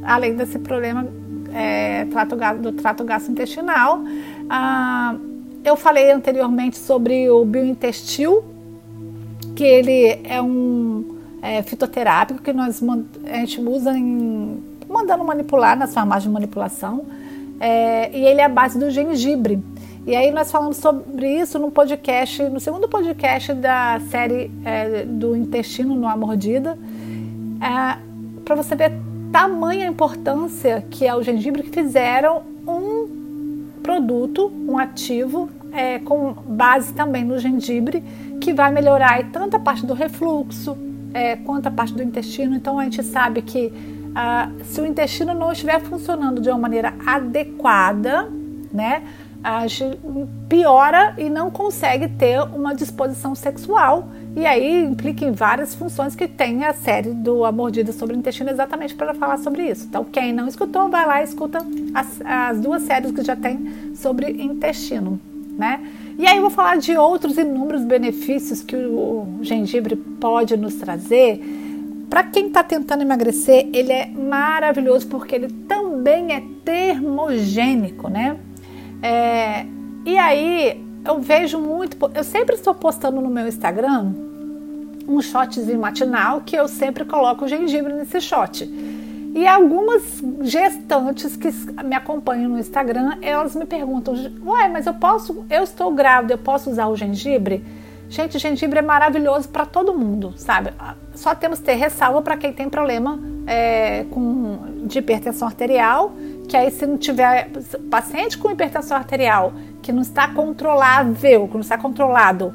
além 0.04 0.34
desse 0.34 0.58
problema 0.58 1.06
é, 1.52 2.04
trato, 2.06 2.36
do 2.60 2.72
trato 2.72 3.04
gastrointestinal, 3.04 4.02
ah, 4.48 5.16
eu 5.64 5.76
falei 5.76 6.10
anteriormente 6.10 6.76
sobre 6.76 7.30
o 7.30 7.44
biointestil, 7.44 8.44
que 9.56 9.64
ele 9.64 10.20
é 10.24 10.42
um 10.42 11.16
é, 11.40 11.62
fitoterápico 11.62 12.42
que 12.42 12.52
nós 12.52 12.82
a 13.26 13.36
gente 13.36 13.60
usa 13.60 13.96
em 13.96 14.62
mandando 14.88 15.24
manipular 15.24 15.76
nas 15.76 15.92
farmácias 15.92 16.24
de 16.24 16.30
manipulação 16.30 17.04
é, 17.58 18.16
e 18.16 18.24
ele 18.24 18.40
é 18.40 18.44
a 18.44 18.48
base 18.48 18.78
do 18.78 18.90
gengibre. 18.90 19.62
E 20.06 20.14
aí 20.14 20.30
nós 20.30 20.50
falamos 20.50 20.76
sobre 20.76 21.40
isso 21.40 21.58
no 21.58 21.70
podcast, 21.70 22.42
no 22.44 22.60
segundo 22.60 22.88
podcast 22.88 23.54
da 23.54 24.00
série 24.10 24.50
é, 24.64 25.04
do 25.04 25.34
intestino 25.34 25.94
no 25.94 26.16
mordida, 26.16 26.78
é, 27.60 27.98
para 28.44 28.54
você 28.54 28.76
ver 28.76 28.92
tamanha 29.34 29.84
importância 29.84 30.84
que 30.88 31.04
é 31.04 31.12
o 31.12 31.20
gengibre 31.20 31.64
que 31.64 31.70
fizeram 31.70 32.44
um 32.68 33.66
produto, 33.82 34.48
um 34.68 34.78
ativo 34.78 35.50
é, 35.72 35.98
com 35.98 36.32
base 36.32 36.94
também 36.94 37.24
no 37.24 37.36
gengibre 37.36 38.00
que 38.40 38.52
vai 38.52 38.70
melhorar 38.70 39.24
tanto 39.32 39.56
a 39.56 39.58
parte 39.58 39.84
do 39.84 39.92
refluxo 39.92 40.78
é, 41.12 41.34
quanto 41.34 41.66
a 41.66 41.70
parte 41.72 41.92
do 41.94 42.00
intestino. 42.00 42.54
Então 42.54 42.78
a 42.78 42.84
gente 42.84 43.02
sabe 43.02 43.42
que 43.42 43.72
ah, 44.14 44.50
se 44.62 44.80
o 44.80 44.86
intestino 44.86 45.34
não 45.34 45.50
estiver 45.50 45.80
funcionando 45.80 46.40
de 46.40 46.48
uma 46.48 46.58
maneira 46.58 46.94
adequada, 47.04 48.30
né, 48.72 49.02
a 49.42 49.66
gente 49.66 49.98
piora 50.48 51.12
e 51.18 51.28
não 51.28 51.50
consegue 51.50 52.06
ter 52.06 52.40
uma 52.40 52.72
disposição 52.72 53.34
sexual. 53.34 54.08
E 54.36 54.44
aí 54.46 54.82
implica 54.82 55.24
em 55.24 55.30
várias 55.30 55.76
funções 55.76 56.16
que 56.16 56.26
tem 56.26 56.64
a 56.64 56.72
série 56.72 57.10
do 57.10 57.44
A 57.44 57.52
Mordida 57.52 57.92
sobre 57.92 58.16
o 58.16 58.18
Intestino 58.18 58.50
exatamente 58.50 58.92
para 58.94 59.14
falar 59.14 59.38
sobre 59.38 59.62
isso. 59.62 59.86
Então, 59.88 60.04
quem 60.04 60.32
não 60.32 60.48
escutou, 60.48 60.88
vai 60.88 61.06
lá 61.06 61.20
e 61.20 61.24
escuta 61.24 61.58
as, 61.94 62.20
as 62.24 62.60
duas 62.60 62.82
séries 62.82 63.12
que 63.12 63.22
já 63.22 63.36
tem 63.36 63.94
sobre 63.94 64.42
intestino, 64.42 65.20
né? 65.56 65.80
E 66.18 66.26
aí 66.26 66.36
eu 66.36 66.42
vou 66.42 66.50
falar 66.50 66.78
de 66.78 66.96
outros 66.96 67.38
inúmeros 67.38 67.84
benefícios 67.84 68.60
que 68.60 68.74
o 68.74 69.38
gengibre 69.40 69.94
pode 69.94 70.56
nos 70.56 70.74
trazer. 70.74 71.40
Para 72.10 72.24
quem 72.24 72.48
está 72.48 72.64
tentando 72.64 73.02
emagrecer, 73.02 73.68
ele 73.72 73.92
é 73.92 74.08
maravilhoso 74.08 75.06
porque 75.06 75.36
ele 75.36 75.48
também 75.68 76.32
é 76.32 76.42
termogênico, 76.64 78.08
né? 78.08 78.36
É, 79.00 79.64
e 80.04 80.18
aí 80.18 80.84
eu 81.04 81.20
vejo 81.20 81.58
muito, 81.60 81.96
eu 82.14 82.24
sempre 82.24 82.56
estou 82.56 82.74
postando 82.74 83.20
no 83.20 83.30
meu 83.30 83.46
Instagram 83.46 84.23
um 85.06 85.20
shotzinho 85.20 85.80
matinal 85.80 86.40
que 86.40 86.56
eu 86.56 86.68
sempre 86.68 87.04
coloco 87.04 87.46
gengibre 87.46 87.92
nesse 87.92 88.20
shot. 88.20 88.64
E 89.34 89.46
algumas 89.48 90.22
gestantes 90.42 91.36
que 91.36 91.50
me 91.82 91.96
acompanham 91.96 92.50
no 92.50 92.58
Instagram, 92.58 93.18
elas 93.20 93.56
me 93.56 93.66
perguntam: 93.66 94.14
"Ué, 94.44 94.68
mas 94.68 94.86
eu 94.86 94.94
posso, 94.94 95.44
eu 95.50 95.64
estou 95.64 95.92
grávida, 95.92 96.34
eu 96.34 96.38
posso 96.38 96.70
usar 96.70 96.86
o 96.86 96.96
gengibre?" 96.96 97.64
Gente, 98.08 98.38
gengibre 98.38 98.78
é 98.78 98.82
maravilhoso 98.82 99.48
para 99.48 99.66
todo 99.66 99.92
mundo, 99.92 100.34
sabe? 100.36 100.72
Só 101.14 101.34
temos 101.34 101.58
que 101.58 101.64
ter 101.64 101.74
ressalva 101.74 102.22
para 102.22 102.36
quem 102.36 102.52
tem 102.52 102.68
problema 102.68 103.18
é, 103.46 104.04
com, 104.10 104.86
de 104.86 104.98
hipertensão 104.98 105.48
arterial, 105.48 106.12
que 106.48 106.56
aí 106.56 106.70
se 106.70 106.86
não 106.86 106.96
tiver 106.96 107.50
paciente 107.90 108.38
com 108.38 108.50
hipertensão 108.50 108.96
arterial 108.96 109.52
que 109.82 109.90
não 109.90 110.02
está 110.02 110.28
controlável, 110.28 111.48
que 111.48 111.54
não 111.54 111.60
está 111.60 111.76
controlado, 111.76 112.54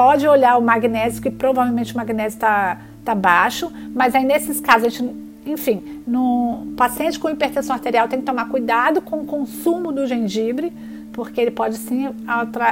pode 0.00 0.26
olhar 0.26 0.56
o 0.56 0.62
magnésio, 0.62 1.20
que 1.20 1.30
provavelmente 1.30 1.92
o 1.92 1.96
magnésio 1.98 2.36
está 2.36 2.78
tá 3.04 3.14
baixo, 3.14 3.70
mas 3.94 4.14
aí 4.14 4.24
nesses 4.24 4.58
casos 4.58 4.86
a 4.86 4.88
gente 4.88 5.14
enfim, 5.44 6.02
no 6.06 6.68
paciente 6.74 7.18
com 7.18 7.28
hipertensão 7.28 7.74
arterial 7.74 8.08
tem 8.08 8.20
que 8.20 8.24
tomar 8.24 8.48
cuidado 8.48 9.02
com 9.02 9.20
o 9.20 9.26
consumo 9.26 9.92
do 9.92 10.06
gengibre, 10.06 10.72
porque 11.12 11.38
ele 11.38 11.50
pode 11.50 11.76
sim 11.76 12.14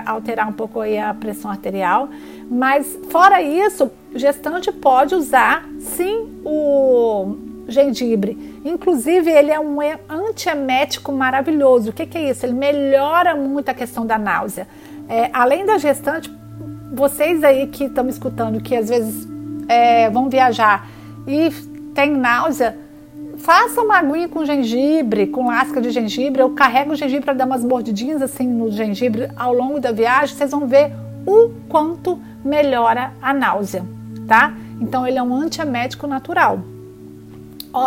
alterar 0.06 0.48
um 0.48 0.52
pouco 0.54 0.80
a 0.80 1.12
pressão 1.12 1.50
arterial. 1.50 2.08
Mas 2.50 2.98
fora 3.10 3.42
isso, 3.42 3.90
o 4.14 4.18
gestante 4.18 4.72
pode 4.72 5.14
usar 5.14 5.68
sim 5.80 6.30
o 6.42 7.36
gengibre. 7.68 8.60
Inclusive, 8.64 9.30
ele 9.30 9.50
é 9.50 9.60
um 9.60 9.78
antiemético 10.08 11.12
maravilhoso. 11.12 11.90
O 11.90 11.92
que, 11.92 12.06
que 12.06 12.16
é 12.16 12.30
isso? 12.30 12.46
Ele 12.46 12.54
melhora 12.54 13.34
muito 13.34 13.68
a 13.68 13.74
questão 13.74 14.06
da 14.06 14.16
náusea. 14.16 14.66
É, 15.08 15.30
além 15.32 15.66
da 15.66 15.78
gestante, 15.78 16.30
vocês 16.92 17.44
aí 17.44 17.66
que 17.66 17.84
estão 17.84 18.04
me 18.04 18.10
escutando, 18.10 18.60
que 18.60 18.74
às 18.74 18.88
vezes 18.88 19.28
é, 19.68 20.08
vão 20.10 20.28
viajar 20.28 20.88
e 21.26 21.50
tem 21.94 22.10
náusea, 22.10 22.78
faça 23.36 23.80
uma 23.80 23.98
aguinha 23.98 24.28
com 24.28 24.44
gengibre, 24.44 25.26
com 25.26 25.46
lasca 25.46 25.80
de 25.80 25.90
gengibre. 25.90 26.42
Eu 26.42 26.50
carrego 26.50 26.92
o 26.92 26.96
gengibre 26.96 27.24
para 27.24 27.34
dar 27.34 27.46
umas 27.46 27.64
mordidinhas 27.64 28.22
assim 28.22 28.46
no 28.46 28.70
gengibre 28.70 29.28
ao 29.36 29.52
longo 29.52 29.80
da 29.80 29.92
viagem. 29.92 30.34
Vocês 30.34 30.50
vão 30.50 30.66
ver 30.66 30.92
o 31.26 31.50
quanto 31.68 32.18
melhora 32.44 33.12
a 33.20 33.34
náusea, 33.34 33.84
tá? 34.26 34.54
Então 34.80 35.06
ele 35.06 35.18
é 35.18 35.22
um 35.22 35.34
antiemético 35.34 36.06
natural. 36.06 36.60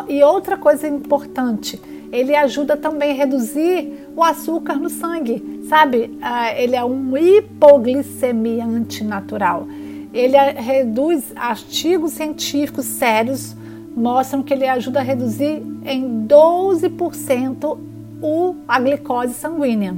E 0.08 0.24
outra 0.24 0.58
coisa 0.58 0.88
importante, 0.88 1.82
ele 2.12 2.36
ajuda 2.36 2.78
também 2.78 3.12
a 3.12 3.16
reduzir 3.16 4.08
o 4.16 4.24
açúcar 4.24 4.76
no 4.76 4.90
sangue, 4.90 5.51
sabe? 5.72 6.18
Ah, 6.22 6.52
ele 6.54 6.76
é 6.76 6.84
um 6.84 7.16
hipoglicemiante 7.16 9.06
natural. 9.06 9.66
Ele 10.14 10.36
reduz 10.38 11.32
artigos 11.34 12.12
científicos 12.12 12.86
sérios 12.86 13.56
mostram 13.96 14.44
que 14.44 14.54
ele 14.54 14.68
ajuda 14.68 15.00
a 15.00 15.02
reduzir 15.02 15.64
em 15.86 16.28
12% 16.28 17.80
o, 18.22 18.56
a 18.68 18.80
glicose 18.82 19.34
sanguínea. 19.34 19.96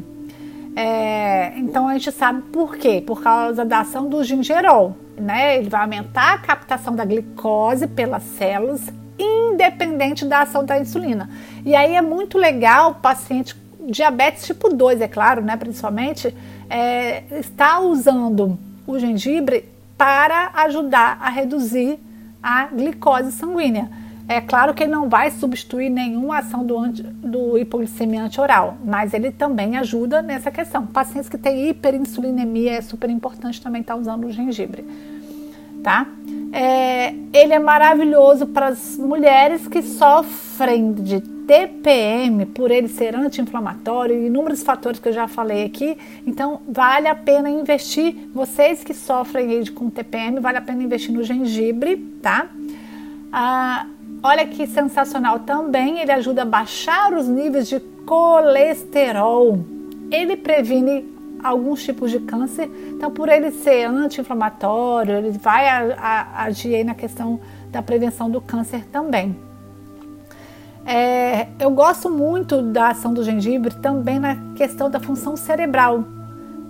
É, 0.75 1.57
então 1.57 1.87
a 1.87 1.93
gente 1.93 2.11
sabe 2.11 2.43
por 2.51 2.77
quê? 2.77 3.03
Por 3.03 3.23
causa 3.23 3.65
da 3.65 3.79
ação 3.79 4.07
do 4.07 4.23
gingerol, 4.23 4.95
né? 5.17 5.57
Ele 5.57 5.69
vai 5.69 5.81
aumentar 5.81 6.33
a 6.33 6.37
captação 6.37 6.95
da 6.95 7.03
glicose 7.03 7.87
pelas 7.87 8.21
células, 8.21 8.93
independente 9.17 10.23
da 10.23 10.41
ação 10.41 10.63
da 10.63 10.79
insulina. 10.79 11.31
E 11.65 11.75
aí 11.75 11.95
é 11.95 12.01
muito 12.01 12.37
legal 12.37 12.91
o 12.91 12.95
paciente 12.95 13.62
diabetes 13.87 14.45
tipo 14.45 14.69
2, 14.69 15.01
é 15.01 15.07
claro, 15.07 15.41
né? 15.41 15.57
Principalmente, 15.57 16.35
é, 16.69 17.23
está 17.39 17.79
usando 17.79 18.57
o 18.85 18.99
gengibre 18.99 19.65
para 19.97 20.51
ajudar 20.55 21.17
a 21.21 21.29
reduzir 21.29 21.99
a 22.41 22.67
glicose 22.67 23.31
sanguínea. 23.31 23.89
É 24.27 24.39
claro 24.39 24.73
que 24.73 24.83
ele 24.83 24.91
não 24.91 25.09
vai 25.09 25.31
substituir 25.31 25.89
nenhuma 25.89 26.39
ação 26.39 26.65
do, 26.65 26.77
anti, 26.77 27.03
do 27.03 27.57
hipoglicemia 27.57 28.23
anti-oral, 28.23 28.77
mas 28.83 29.13
ele 29.13 29.31
também 29.31 29.77
ajuda 29.77 30.21
nessa 30.21 30.49
questão. 30.49 30.85
Pacientes 30.85 31.29
que 31.29 31.37
têm 31.37 31.69
hiperinsulinemia 31.69 32.73
é 32.73 32.81
super 32.81 33.09
importante 33.09 33.61
também 33.61 33.81
estar 33.81 33.95
tá 33.95 33.99
usando 33.99 34.25
o 34.25 34.31
gengibre, 34.31 34.85
tá? 35.83 36.07
É, 36.53 37.13
ele 37.33 37.53
é 37.53 37.59
maravilhoso 37.59 38.47
para 38.47 38.67
as 38.67 38.97
mulheres 38.97 39.67
que 39.67 39.81
sofrem 39.81 40.93
de 40.93 41.32
TPM, 41.47 42.45
por 42.45 42.71
ele 42.71 42.87
ser 42.87 43.15
anti-inflamatório 43.15 44.15
e 44.15 44.27
inúmeros 44.27 44.63
fatores 44.63 44.99
que 44.99 45.09
eu 45.09 45.13
já 45.13 45.27
falei 45.27 45.65
aqui. 45.65 45.97
Então, 46.25 46.61
vale 46.67 47.07
a 47.07 47.15
pena 47.15 47.49
investir. 47.49 48.15
Vocês 48.33 48.83
que 48.83 48.93
sofrem 48.93 49.65
com 49.67 49.89
TPM, 49.89 50.39
vale 50.39 50.57
a 50.57 50.61
pena 50.61 50.83
investir 50.83 51.13
no 51.13 51.23
gengibre, 51.23 51.97
tá? 52.21 52.47
Ah, 53.31 53.87
olha 54.21 54.45
que 54.47 54.65
sensacional 54.65 55.39
também. 55.39 55.99
Ele 55.99 56.11
ajuda 56.11 56.43
a 56.43 56.45
baixar 56.45 57.13
os 57.13 57.27
níveis 57.27 57.67
de 57.67 57.79
colesterol. 58.05 59.59
Ele 60.11 60.37
previne 60.37 61.11
alguns 61.43 61.83
tipos 61.83 62.09
de 62.09 62.19
câncer. 62.19 62.69
Então, 62.89 63.11
por 63.11 63.27
ele 63.27 63.51
ser 63.51 63.83
anti-inflamatório, 63.85 65.15
ele 65.15 65.31
vai 65.31 65.67
agir 66.35 66.83
na 66.83 66.95
questão 66.95 67.39
da 67.69 67.81
prevenção 67.81 68.29
do 68.29 68.39
câncer 68.39 68.85
também. 68.85 69.35
É, 70.85 71.47
eu 71.59 71.71
gosto 71.71 72.09
muito 72.09 72.61
da 72.61 72.89
ação 72.89 73.13
do 73.13 73.23
gengibre 73.23 73.73
também 73.75 74.19
na 74.19 74.35
questão 74.55 74.89
da 74.89 74.99
função 74.99 75.35
cerebral, 75.35 76.03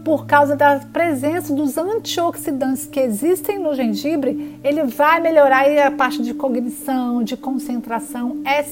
por 0.03 0.25
causa 0.25 0.55
da 0.55 0.79
presença 0.91 1.53
dos 1.53 1.77
antioxidantes 1.77 2.85
que 2.85 2.99
existem 2.99 3.57
no 3.57 3.73
gengibre, 3.73 4.59
ele 4.63 4.83
vai 4.83 5.19
melhorar 5.19 5.65
a 5.87 5.91
parte 5.91 6.21
de 6.21 6.33
cognição, 6.33 7.23
de 7.23 7.37
concentração, 7.37 8.41
é, 8.45 8.63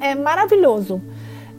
é 0.00 0.14
maravilhoso. 0.14 1.00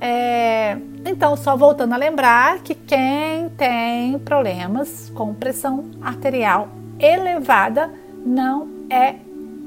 É, 0.01 0.77
então, 1.05 1.35
só 1.35 1.55
voltando 1.55 1.93
a 1.93 1.97
lembrar 1.97 2.59
que 2.59 2.73
quem 2.73 3.49
tem 3.57 4.17
problemas 4.19 5.11
com 5.13 5.33
pressão 5.33 5.85
arterial 6.01 6.69
elevada 6.99 7.91
não 8.25 8.67
é 8.89 9.15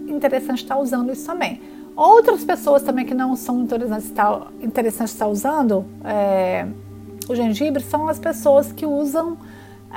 interessante 0.08 0.62
estar 0.62 0.76
usando 0.78 1.12
isso 1.12 1.26
também. 1.26 1.60
Outras 2.02 2.42
pessoas 2.42 2.82
também 2.82 3.06
que 3.06 3.14
não 3.14 3.36
são 3.36 3.60
interessantes 3.60 4.06
estar, 4.06 4.48
interessantes 4.60 5.14
estar 5.14 5.28
usando 5.28 5.84
é, 6.04 6.66
o 7.28 7.34
gengibre 7.36 7.80
são 7.80 8.08
as 8.08 8.18
pessoas 8.18 8.72
que 8.72 8.84
usam 8.84 9.36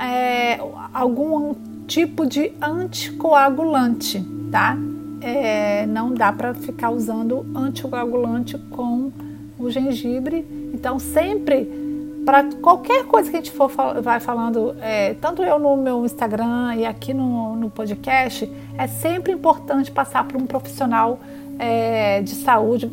é, 0.00 0.60
algum 0.94 1.52
tipo 1.88 2.24
de 2.24 2.52
anticoagulante, 2.62 4.24
tá? 4.52 4.78
É, 5.20 5.84
não 5.86 6.14
dá 6.14 6.30
para 6.32 6.54
ficar 6.54 6.90
usando 6.90 7.44
anticoagulante 7.52 8.56
com 8.70 9.10
o 9.58 9.68
gengibre. 9.68 10.46
Então, 10.72 11.00
sempre 11.00 11.68
para 12.24 12.44
qualquer 12.62 13.04
coisa 13.06 13.28
que 13.28 13.36
a 13.36 13.40
gente 13.40 13.50
for 13.50 13.68
vai 14.00 14.20
falando, 14.20 14.76
é, 14.80 15.14
tanto 15.14 15.42
eu 15.42 15.58
no 15.58 15.76
meu 15.76 16.04
Instagram 16.04 16.76
e 16.76 16.86
aqui 16.86 17.12
no, 17.12 17.56
no 17.56 17.68
podcast, 17.68 18.48
é 18.78 18.86
sempre 18.86 19.32
importante 19.32 19.90
passar 19.90 20.22
por 20.22 20.40
um 20.40 20.46
profissional 20.46 21.18
é, 21.58 22.20
de 22.22 22.34
saúde, 22.34 22.90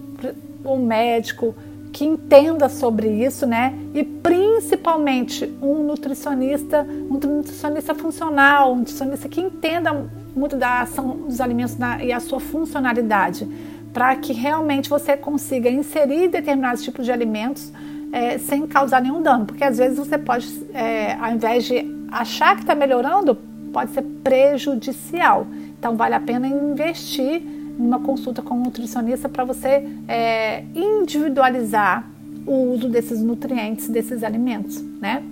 um 0.65 0.85
médico 0.85 1.55
que 1.91 2.03
entenda 2.03 2.67
sobre 2.69 3.07
isso, 3.23 3.45
né? 3.45 3.73
E 3.93 4.03
principalmente 4.03 5.45
um 5.61 5.83
nutricionista, 5.83 6.85
um 7.09 7.19
nutricionista 7.19 7.93
funcional, 7.93 8.73
um 8.73 8.77
nutricionista 8.77 9.29
que 9.29 9.39
entenda 9.39 10.09
muito 10.35 10.57
da 10.57 10.81
ação 10.81 11.17
dos 11.17 11.39
alimentos 11.39 11.77
na, 11.77 12.03
e 12.03 12.11
a 12.11 12.19
sua 12.19 12.39
funcionalidade, 12.39 13.47
para 13.93 14.15
que 14.15 14.33
realmente 14.33 14.89
você 14.89 15.15
consiga 15.15 15.69
inserir 15.69 16.29
determinados 16.29 16.83
tipos 16.83 17.05
de 17.05 17.11
alimentos 17.11 17.71
é, 18.11 18.39
sem 18.39 18.65
causar 18.65 18.99
nenhum 18.99 19.21
dano, 19.21 19.45
porque 19.45 19.63
às 19.63 19.77
vezes 19.77 19.97
você 19.97 20.17
pode, 20.17 20.47
é, 20.73 21.13
ao 21.13 21.31
invés 21.31 21.65
de 21.65 21.85
achar 22.11 22.55
que 22.55 22.61
está 22.61 22.73
melhorando, 22.73 23.35
pode 23.71 23.91
ser 23.91 24.03
prejudicial. 24.23 25.45
Então 25.77 25.95
vale 25.95 26.15
a 26.15 26.19
pena 26.19 26.47
investir 26.47 27.41
numa 27.77 27.99
consulta 27.99 28.41
com 28.41 28.55
um 28.55 28.63
nutricionista 28.63 29.27
para 29.27 29.43
você 29.43 29.87
é, 30.07 30.63
individualizar 30.75 32.07
o 32.45 32.73
uso 32.73 32.89
desses 32.89 33.21
nutrientes, 33.21 33.87
desses 33.87 34.23
alimentos, 34.23 34.81
né? 35.01 35.23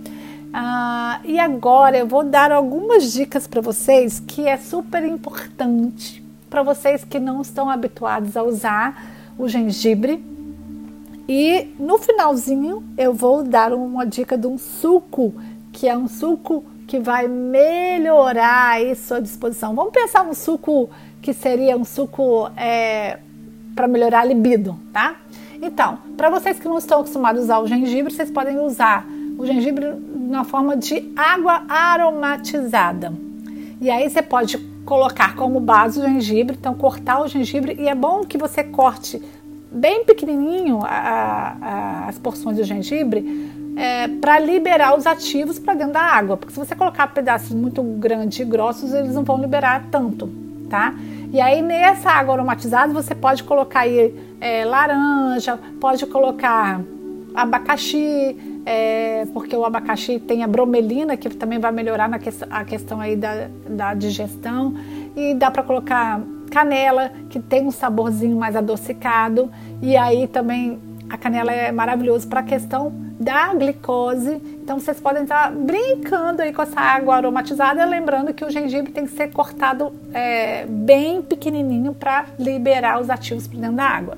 Ah, 0.54 1.22
e 1.24 1.40
agora 1.40 1.98
eu 1.98 2.08
vou 2.08 2.24
dar 2.24 2.52
algumas 2.52 3.14
dicas 3.14 3.48
para 3.48 3.62
vocês 3.62 4.20
que 4.20 4.48
é 4.48 4.58
super 4.58 5.06
importante 5.06 6.22
para 6.52 6.62
vocês 6.62 7.06
que 7.06 7.18
não 7.18 7.42
estão 7.42 7.70
habituados 7.70 8.36
a 8.36 8.44
usar 8.44 9.10
o 9.40 9.48
gengibre. 9.48 10.22
E 11.28 11.74
no 11.80 11.98
finalzinho 11.98 12.84
eu 12.98 13.14
vou 13.14 13.42
dar 13.42 13.74
uma 13.74 14.06
dica 14.06 14.38
de 14.38 14.46
um 14.46 14.58
suco, 14.58 15.34
que 15.72 15.88
é 15.88 15.98
um 15.98 16.10
suco 16.10 16.66
que 16.86 17.00
vai 17.00 17.30
melhorar 17.30 18.72
aí 18.72 18.94
sua 18.96 19.22
disposição. 19.22 19.74
Vamos 19.74 19.94
pensar 19.94 20.26
no 20.26 20.36
suco 20.36 20.90
que 21.22 21.34
seria 21.34 21.78
um 21.78 21.86
suco 21.86 22.50
é, 22.58 23.20
para 23.76 23.88
melhorar 23.88 24.22
a 24.22 24.26
libido, 24.26 24.78
tá? 24.92 25.16
Então, 25.62 26.00
para 26.18 26.30
vocês 26.30 26.60
que 26.60 26.68
não 26.68 26.78
estão 26.78 27.02
acostumados 27.02 27.42
a 27.42 27.44
usar 27.44 27.60
o 27.60 27.68
gengibre, 27.68 28.12
vocês 28.12 28.32
podem 28.32 28.60
usar 28.60 29.06
o 29.38 29.46
gengibre 29.46 29.86
na 30.16 30.44
forma 30.44 30.76
de 30.76 31.12
água 31.16 31.64
aromatizada. 31.70 33.14
E 33.80 33.90
aí 33.90 34.10
você 34.10 34.22
pode 34.22 34.58
colocar 34.86 35.36
como 35.36 35.60
base 35.60 36.00
o 36.00 36.04
gengibre, 36.04 36.58
então 36.60 36.74
cortar 36.74 37.22
o 37.22 37.28
gengibre 37.28 37.76
e 37.80 37.88
é 37.88 37.94
bom 37.94 38.26
que 38.26 38.38
você 38.38 38.64
corte 38.64 39.22
bem 39.72 40.04
pequenininho 40.04 40.80
a, 40.84 41.58
a, 41.62 42.06
as 42.08 42.18
porções 42.18 42.58
do 42.58 42.64
gengibre 42.64 43.52
é, 43.78 44.08
para 44.08 44.40
liberar 44.40 44.98
os 44.98 45.06
ativos 45.06 45.60
para 45.60 45.76
dentro 45.76 45.94
da 45.94 46.02
água, 46.02 46.36
porque 46.36 46.54
se 46.54 46.60
você 46.60 46.76
colocar 46.76 47.08
pedaços 47.08 47.52
muito 47.52 47.82
grandes 47.82 48.40
e 48.40 48.44
grossos, 48.44 48.92
eles 48.92 49.14
não 49.14 49.24
vão 49.24 49.40
liberar 49.40 49.86
tanto 49.90 50.51
tá? 50.72 50.96
E 51.34 51.42
aí 51.42 51.62
nessa 51.62 52.10
água 52.10 52.36
aromatizada 52.36 52.94
você 52.94 53.14
pode 53.14 53.44
colocar 53.44 53.82
aí 53.82 54.16
é, 54.40 54.64
laranja, 54.64 55.60
pode 55.82 56.06
colocar 56.06 56.80
abacaxi, 57.36 58.38
é, 58.66 59.26
porque 59.34 59.56
o 59.56 59.66
abacaxi 59.66 60.18
tem 60.18 60.44
a 60.44 60.48
bromelina 60.48 61.18
que 61.18 61.30
também 61.30 61.60
vai 61.60 61.74
melhorar 61.74 62.08
na 62.08 62.20
que, 62.20 62.30
a 62.50 62.64
questão 62.64 63.02
aí 63.02 63.18
da, 63.18 63.50
da 63.68 63.94
digestão 63.94 64.74
e 65.16 65.34
dá 65.34 65.52
para 65.52 65.62
colocar 65.62 66.22
canela 66.50 67.12
que 67.30 67.40
tem 67.40 67.68
um 67.68 67.72
saborzinho 67.72 68.38
mais 68.38 68.56
adocicado 68.56 69.52
e 69.82 69.98
aí 69.98 70.28
também 70.28 70.80
a 71.10 71.18
canela 71.18 71.52
é 71.52 71.72
maravilhoso 71.72 72.28
para 72.28 72.40
a 72.40 72.44
questão 72.44 72.94
da 73.20 73.54
glicose. 73.54 74.42
Então 74.64 74.80
vocês 74.80 75.00
podem 75.00 75.24
estar 75.24 75.52
brincando 75.52 76.42
aí 76.42 76.54
com 76.54 76.62
essa 76.62 76.80
água 76.80 77.16
aromatizada, 77.16 77.84
lembrando 77.84 78.34
que 78.34 78.46
o 78.46 78.50
gengibre 78.50 78.92
tem 78.92 79.06
que 79.06 79.12
ser 79.12 79.32
cortado 79.32 79.92
é, 80.14 80.66
bem 80.66 81.22
pequenininho 81.22 81.94
para 81.94 82.26
liberar 82.38 83.02
os 83.02 83.10
ativos 83.10 83.48
para 83.48 83.60
dentro 83.60 83.76
da 83.76 83.84
água. 83.84 84.18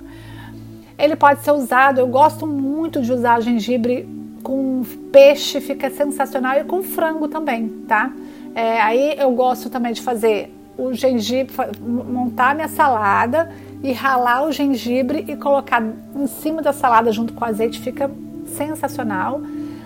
Ele 0.98 1.16
pode 1.16 1.42
ser 1.42 1.52
usado, 1.52 2.00
eu 2.00 2.08
gosto 2.08 2.46
muito 2.46 3.02
de 3.02 3.12
usar 3.12 3.42
gengibre 3.42 4.08
com 4.44 4.84
peixe, 5.12 5.62
fica 5.62 5.90
sensacional 5.90 6.60
e 6.60 6.66
com 6.66 6.84
frango 6.84 7.28
também, 7.28 7.70
tá? 7.88 8.12
É, 8.54 8.82
aí 8.82 9.16
eu 9.18 9.32
gosto 9.32 9.70
também 9.70 9.94
de 9.94 10.02
fazer 10.02 10.54
o 10.78 10.94
gengibre, 10.94 11.54
montar 11.82 12.54
minha 12.54 12.68
salada 12.68 13.52
e 13.82 13.92
ralar 13.92 14.46
o 14.46 14.52
gengibre 14.52 15.26
e 15.28 15.36
colocar 15.36 15.82
em 15.82 16.28
cima 16.28 16.62
da 16.62 16.74
salada 16.74 17.12
junto 17.12 17.34
com 17.34 17.44
o 17.44 17.48
azeite, 17.48 17.80
fica 17.80 18.12
sensacional. 18.46 19.42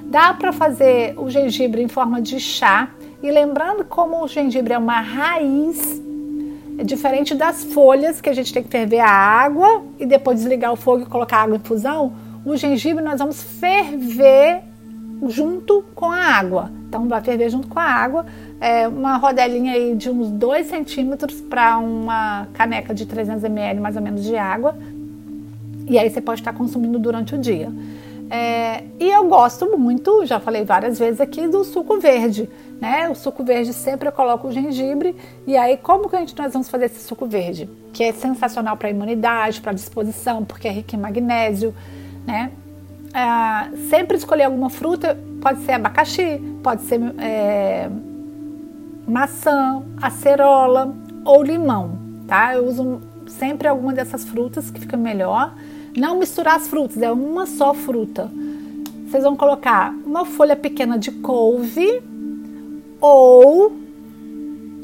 Dá 0.10 0.34
para 0.34 0.54
fazer 0.54 1.14
o 1.18 1.30
gengibre 1.30 1.82
em 1.82 1.88
forma 1.88 2.22
de 2.22 2.40
chá 2.40 2.90
e 3.22 3.30
lembrando 3.30 3.84
como 3.84 4.24
o 4.24 4.28
gengibre 4.28 4.74
é 4.74 4.78
uma 4.78 5.02
raiz, 5.02 6.02
é 6.78 6.84
diferente 6.84 7.36
das 7.36 7.66
folhas 7.66 8.22
que 8.22 8.30
a 8.30 8.34
gente 8.34 8.54
tem 8.54 8.64
que 8.64 8.70
ferver 8.70 9.00
a 9.00 9.10
água 9.10 9.84
e 10.00 10.06
depois 10.06 10.38
desligar 10.40 10.72
o 10.72 10.78
fogo 10.78 11.04
e 11.04 11.06
colocar 11.06 11.40
água 11.40 11.58
em 11.58 11.60
infusão. 11.60 12.14
O 12.46 12.56
gengibre 12.56 13.04
nós 13.04 13.20
vamos 13.20 13.44
ferver 13.44 14.62
junto 15.28 15.84
com 15.94 16.06
a 16.06 16.18
água. 16.18 16.72
Então 16.88 17.06
vai 17.08 17.22
ferver 17.22 17.50
junto 17.50 17.68
com 17.68 17.80
a 17.80 17.84
água 17.84 18.26
é, 18.62 18.88
uma 18.88 19.18
rodelinha 19.18 19.74
aí 19.74 19.94
de 19.94 20.10
uns 20.10 20.30
2 20.30 20.68
centímetros 20.68 21.42
para 21.42 21.78
uma 21.80 22.48
caneca 22.54 22.94
de 22.94 23.06
300 23.06 23.44
ml 23.44 23.82
mais 23.82 23.98
ou 23.98 24.02
menos 24.02 24.24
de 24.24 24.38
água. 24.38 24.78
E 25.86 25.98
aí 25.98 26.10
você 26.10 26.22
pode 26.22 26.42
estar 26.42 26.54
consumindo 26.54 26.98
durante 26.98 27.36
o 27.36 27.38
dia. 27.38 27.70
É, 28.30 28.84
e 29.00 29.10
eu 29.10 29.28
gosto 29.28 29.78
muito, 29.78 30.26
já 30.26 30.40
falei 30.40 30.64
várias 30.64 31.00
vezes 31.00 31.22
aqui, 31.22 31.48
do 31.48 31.64
suco 31.64 32.00
verde. 32.00 32.50
Né? 32.80 33.10
O 33.10 33.16
suco 33.16 33.44
verde 33.44 33.74
sempre 33.74 34.08
eu 34.08 34.12
coloco 34.12 34.48
o 34.48 34.52
gengibre. 34.52 35.16
E 35.46 35.56
aí, 35.56 35.78
como 35.78 36.10
que 36.10 36.16
a 36.16 36.20
gente, 36.20 36.38
nós 36.38 36.54
vamos 36.54 36.70
fazer 36.70 36.86
esse 36.86 37.00
suco 37.00 37.26
verde? 37.26 37.70
Que 37.94 38.04
é 38.04 38.14
sensacional 38.14 38.78
para 38.78 38.88
a 38.88 38.92
imunidade, 38.92 39.62
para 39.62 39.72
a 39.72 39.76
disposição, 39.76 40.44
porque 40.46 40.68
é 40.68 40.72
rico 40.72 40.96
em 40.96 41.00
magnésio. 41.00 41.74
Né? 42.26 42.52
É, 43.14 43.76
sempre 43.90 44.18
escolher 44.18 44.44
alguma 44.44 44.70
fruta, 44.70 45.18
pode 45.42 45.62
ser 45.64 45.74
abacaxi, 45.74 46.40
pode 46.62 46.82
ser 46.84 47.00
é, 47.18 47.90
maçã, 49.08 49.82
acerola 50.02 50.94
ou 51.24 51.42
limão, 51.42 51.98
tá? 52.28 52.54
Eu 52.54 52.68
uso 52.68 53.02
sempre 53.28 53.68
alguma 53.68 53.94
dessas 53.94 54.24
frutas 54.24 54.70
que 54.70 54.80
fica 54.80 54.98
melhor. 54.98 55.54
Não 55.98 56.20
misturar 56.20 56.58
as 56.58 56.68
frutas, 56.68 57.02
é 57.02 57.12
uma 57.12 57.48
só 57.48 57.74
fruta. 57.74 58.30
Vocês 59.08 59.24
vão 59.24 59.36
colocar 59.36 59.92
uma 60.06 60.26
folha 60.26 60.56
pequena 60.56 60.96
de 60.96 61.10
couve 61.10 62.04
ou 63.02 63.76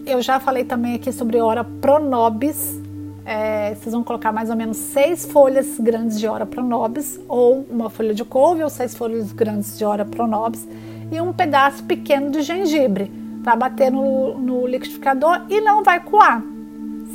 eu 0.08 0.24
já 0.24 0.40
falei 0.40 0.66
também 0.66 0.96
aqui 0.96 1.12
sobre 1.12 1.40
hora 1.40 1.64
pronobis. 1.64 2.82
É, 3.26 3.76
vocês 3.76 3.94
vão 3.94 4.04
colocar 4.04 4.32
mais 4.32 4.50
ou 4.50 4.56
menos 4.56 4.76
seis 4.76 5.24
folhas 5.32 5.80
grandes 5.80 6.20
de 6.20 6.28
hora 6.28 6.48
pronobis 6.48 7.20
ou 7.28 7.64
uma 7.70 7.92
folha 7.92 8.16
de 8.16 8.26
couve 8.26 8.64
ou 8.64 8.70
seis 8.72 8.96
folhas 8.96 9.32
grandes 9.32 9.78
de 9.78 9.86
hora 9.86 10.04
pronobis 10.04 10.68
e 11.12 11.22
um 11.22 11.32
pedaço 11.32 11.84
pequeno 11.84 12.32
de 12.32 12.42
gengibre 12.42 13.12
para 13.44 13.56
bater 13.56 13.92
no, 13.92 14.40
no 14.40 14.66
liquidificador 14.66 15.44
e 15.48 15.62
não 15.62 15.84
vai 15.84 16.00
coar. 16.00 16.53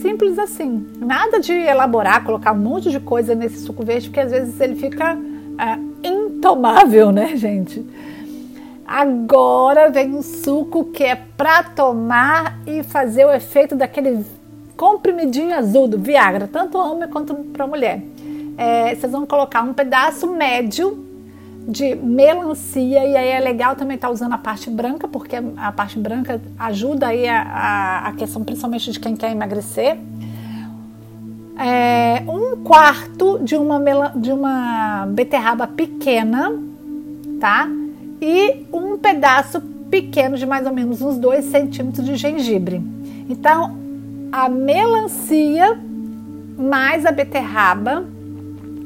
Simples 0.01 0.39
assim. 0.39 0.87
Nada 0.99 1.41
de 1.41 1.53
elaborar, 1.53 2.25
colocar 2.25 2.53
um 2.53 2.59
monte 2.59 2.91
de 2.91 3.01
coisa 3.01 3.35
nesse 3.35 3.59
suco 3.59 3.85
verde, 3.85 4.09
porque 4.09 4.21
às 4.21 4.31
vezes 4.31 4.61
ele 4.61 4.77
fica 4.77 5.19
é, 5.59 6.09
intomável, 6.09 7.11
né, 7.11 7.37
gente? 7.37 7.85
Agora 8.87 9.91
vem 9.91 10.15
um 10.15 10.23
suco 10.23 10.85
que 10.85 11.05
é 11.05 11.17
para 11.37 11.63
tomar 11.63 12.59
e 12.67 12.83
fazer 12.83 13.27
o 13.27 13.33
efeito 13.33 13.75
daquele 13.75 14.25
comprimidinho 14.77 15.55
azul 15.55 15.89
do 15.89 15.99
Viagra, 15.99 16.49
tanto 16.51 16.79
homem 16.79 17.09
quanto 17.09 17.35
para 17.35 17.67
mulher. 17.67 18.01
É, 18.57 18.95
vocês 18.95 19.11
vão 19.11 19.27
colocar 19.27 19.63
um 19.63 19.75
pedaço 19.75 20.29
médio 20.29 21.08
de 21.69 21.95
melancia 21.97 23.05
e 23.05 23.15
aí 23.15 23.29
é 23.29 23.39
legal 23.41 23.77
também 23.77 23.97
estar 23.97 24.09
tá 24.09 24.15
usando 24.15 24.33
a 24.33 24.39
parte 24.39 24.71
branca 24.71 25.07
porque 25.07 25.37
a 25.37 25.71
parte 25.71 25.99
branca 25.99 26.41
ajuda 26.59 27.09
aí 27.09 27.29
a, 27.29 27.43
a, 27.43 28.09
a 28.09 28.13
questão 28.13 28.43
principalmente 28.43 28.91
de 28.91 28.99
quem 28.99 29.15
quer 29.15 29.31
emagrecer. 29.31 29.99
É, 31.61 32.23
um 32.27 32.63
quarto 32.65 33.39
de 33.43 33.57
uma 33.57 33.79
de 34.17 34.33
uma 34.33 35.07
beterraba 35.11 35.67
pequena 35.67 36.53
tá? 37.39 37.69
E 38.21 38.67
um 38.73 38.97
pedaço 38.97 39.61
pequeno 39.91 40.39
de 40.39 40.47
mais 40.47 40.67
ou 40.67 40.73
menos 40.73 41.03
uns 41.03 41.19
2 41.19 41.45
centímetros 41.45 42.07
de 42.07 42.17
gengibre. 42.17 42.83
Então 43.29 43.77
a 44.33 44.49
melancia 44.49 45.79
mais 46.57 47.05
a 47.05 47.13
beterraba 47.13 48.05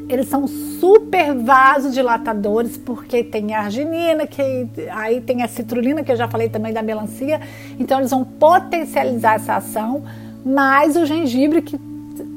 eles 0.08 0.28
são 0.28 0.46
super 0.46 1.34
vasodilatadores 1.34 2.76
porque 2.76 3.22
tem 3.22 3.54
arginina, 3.54 4.26
que 4.26 4.42
aí 4.90 5.20
tem 5.20 5.42
a 5.42 5.48
citrulina, 5.48 6.02
que 6.02 6.12
eu 6.12 6.16
já 6.16 6.28
falei 6.28 6.48
também 6.48 6.72
da 6.72 6.82
melancia. 6.82 7.40
Então 7.78 7.98
eles 7.98 8.10
vão 8.10 8.24
potencializar 8.24 9.34
essa 9.34 9.56
ação, 9.56 10.02
mais 10.44 10.96
o 10.96 11.06
gengibre, 11.06 11.62
que 11.62 11.78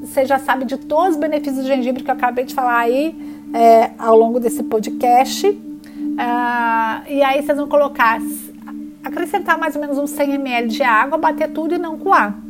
você 0.00 0.24
já 0.24 0.38
sabe 0.38 0.64
de 0.64 0.76
todos 0.76 1.14
os 1.14 1.16
benefícios 1.16 1.64
do 1.64 1.66
gengibre 1.66 2.02
que 2.02 2.10
eu 2.10 2.14
acabei 2.14 2.44
de 2.44 2.54
falar 2.54 2.78
aí 2.78 3.14
é, 3.52 3.90
ao 3.98 4.16
longo 4.16 4.38
desse 4.38 4.62
podcast. 4.62 5.58
Ah, 6.18 7.02
e 7.08 7.22
aí 7.22 7.42
vocês 7.42 7.58
vão 7.58 7.68
colocar, 7.68 8.20
acrescentar 9.04 9.58
mais 9.58 9.74
ou 9.74 9.80
menos 9.80 9.98
uns 9.98 10.10
100 10.10 10.34
ml 10.34 10.68
de 10.68 10.82
água, 10.82 11.18
bater 11.18 11.50
tudo 11.52 11.74
e 11.74 11.78
não 11.78 11.98
coar. 11.98 12.45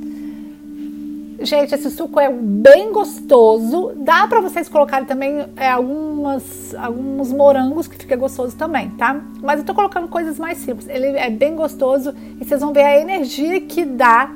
Gente, 1.40 1.74
esse 1.74 1.90
suco 1.90 2.18
é 2.18 2.32
bem 2.32 2.92
gostoso. 2.92 3.92
Dá 3.96 4.26
para 4.26 4.40
vocês 4.40 4.68
colocarem 4.68 5.06
também 5.06 5.46
é, 5.56 5.68
algumas, 5.68 6.74
alguns 6.74 7.30
morangos 7.30 7.86
que 7.86 7.96
fica 7.96 8.16
gostoso 8.16 8.56
também, 8.56 8.90
tá? 8.90 9.20
Mas 9.42 9.58
eu 9.60 9.66
tô 9.66 9.74
colocando 9.74 10.08
coisas 10.08 10.38
mais 10.38 10.58
simples. 10.58 10.88
Ele 10.88 11.06
é 11.06 11.28
bem 11.28 11.54
gostoso 11.54 12.14
e 12.40 12.44
vocês 12.44 12.60
vão 12.60 12.72
ver 12.72 12.84
a 12.84 12.98
energia 12.98 13.60
que 13.60 13.84
dá 13.84 14.30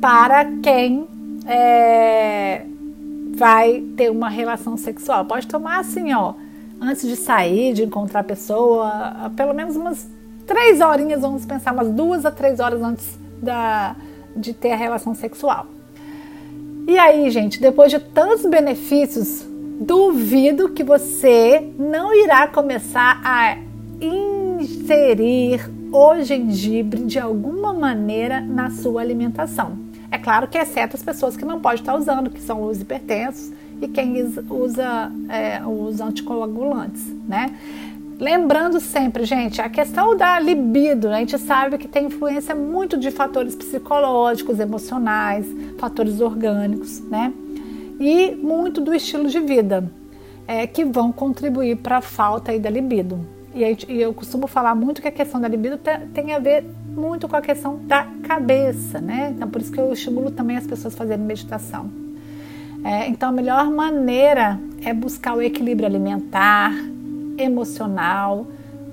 para 0.00 0.44
quem 0.62 1.06
é, 1.46 2.66
vai 3.34 3.82
ter 3.96 4.10
uma 4.10 4.28
relação 4.28 4.76
sexual. 4.76 5.24
Pode 5.24 5.46
tomar 5.46 5.80
assim, 5.80 6.12
ó, 6.12 6.34
antes 6.80 7.08
de 7.08 7.16
sair, 7.16 7.72
de 7.72 7.84
encontrar 7.84 8.20
a 8.20 8.24
pessoa, 8.24 9.30
pelo 9.34 9.54
menos 9.54 9.74
umas 9.74 10.06
três 10.46 10.82
horinhas, 10.82 11.22
vamos 11.22 11.46
pensar, 11.46 11.72
umas 11.72 11.88
duas 11.88 12.26
a 12.26 12.30
três 12.30 12.60
horas 12.60 12.82
antes 12.82 13.18
da, 13.40 13.96
de 14.36 14.52
ter 14.52 14.72
a 14.72 14.76
relação 14.76 15.14
sexual. 15.14 15.66
E 16.86 16.98
aí, 16.98 17.30
gente, 17.30 17.60
depois 17.60 17.90
de 17.90 17.98
tantos 17.98 18.44
benefícios, 18.44 19.46
duvido 19.80 20.70
que 20.70 20.82
você 20.82 21.72
não 21.78 22.14
irá 22.14 22.46
começar 22.46 23.20
a 23.24 23.56
inserir 24.00 25.70
o 25.92 26.20
gengibre 26.22 27.02
de 27.04 27.18
alguma 27.18 27.72
maneira 27.72 28.40
na 28.40 28.70
sua 28.70 29.00
alimentação. 29.00 29.78
É 30.10 30.18
claro 30.18 30.48
que 30.48 30.58
exceto 30.58 30.96
as 30.96 31.02
pessoas 31.02 31.36
que 31.36 31.44
não 31.44 31.60
podem 31.60 31.80
estar 31.80 31.94
usando, 31.94 32.30
que 32.30 32.40
são 32.40 32.62
os 32.64 32.80
hipertensos 32.80 33.52
e 33.80 33.88
quem 33.88 34.14
usa 34.50 35.10
é, 35.28 35.62
os 35.64 36.00
anticoagulantes, 36.00 37.04
né? 37.28 37.54
Lembrando 38.20 38.78
sempre, 38.78 39.24
gente, 39.24 39.60
a 39.60 39.68
questão 39.68 40.16
da 40.16 40.38
libido, 40.38 41.08
né? 41.08 41.16
a 41.16 41.18
gente 41.18 41.38
sabe 41.38 41.76
que 41.76 41.88
tem 41.88 42.06
influência 42.06 42.54
muito 42.54 42.96
de 42.96 43.10
fatores 43.10 43.56
psicológicos, 43.56 44.60
emocionais, 44.60 45.44
fatores 45.82 46.20
orgânicos, 46.20 47.00
né? 47.00 47.32
E 47.98 48.36
muito 48.36 48.80
do 48.80 48.94
estilo 48.94 49.28
de 49.28 49.40
vida, 49.40 49.90
é, 50.46 50.64
que 50.64 50.84
vão 50.84 51.10
contribuir 51.10 51.78
para 51.78 51.96
a 51.96 52.00
falta 52.00 52.52
aí 52.52 52.60
da 52.60 52.70
libido. 52.70 53.18
E, 53.52 53.64
aí, 53.64 53.76
e, 53.88 54.00
eu 54.00 54.14
costumo 54.14 54.46
falar 54.46 54.76
muito 54.76 55.02
que 55.02 55.08
a 55.08 55.10
questão 55.10 55.40
da 55.40 55.48
libido 55.48 55.76
tem, 56.14 56.32
a 56.32 56.38
ver 56.38 56.64
muito 56.86 57.26
com 57.26 57.34
a 57.34 57.42
questão 57.42 57.80
da 57.84 58.06
cabeça, 58.22 59.00
né? 59.00 59.32
Então, 59.34 59.50
por 59.50 59.60
isso 59.60 59.72
que 59.72 59.80
eu 59.80 59.92
estimulo 59.92 60.30
também 60.30 60.56
as 60.56 60.68
pessoas 60.68 60.94
a 60.94 60.96
fazerem 60.96 61.24
meditação. 61.24 61.90
É, 62.84 63.08
então, 63.08 63.30
a 63.30 63.32
melhor 63.32 63.68
maneira 63.68 64.60
é 64.84 64.94
buscar 64.94 65.36
o 65.36 65.42
equilíbrio 65.42 65.86
alimentar, 65.86 66.72
emocional, 67.36 68.46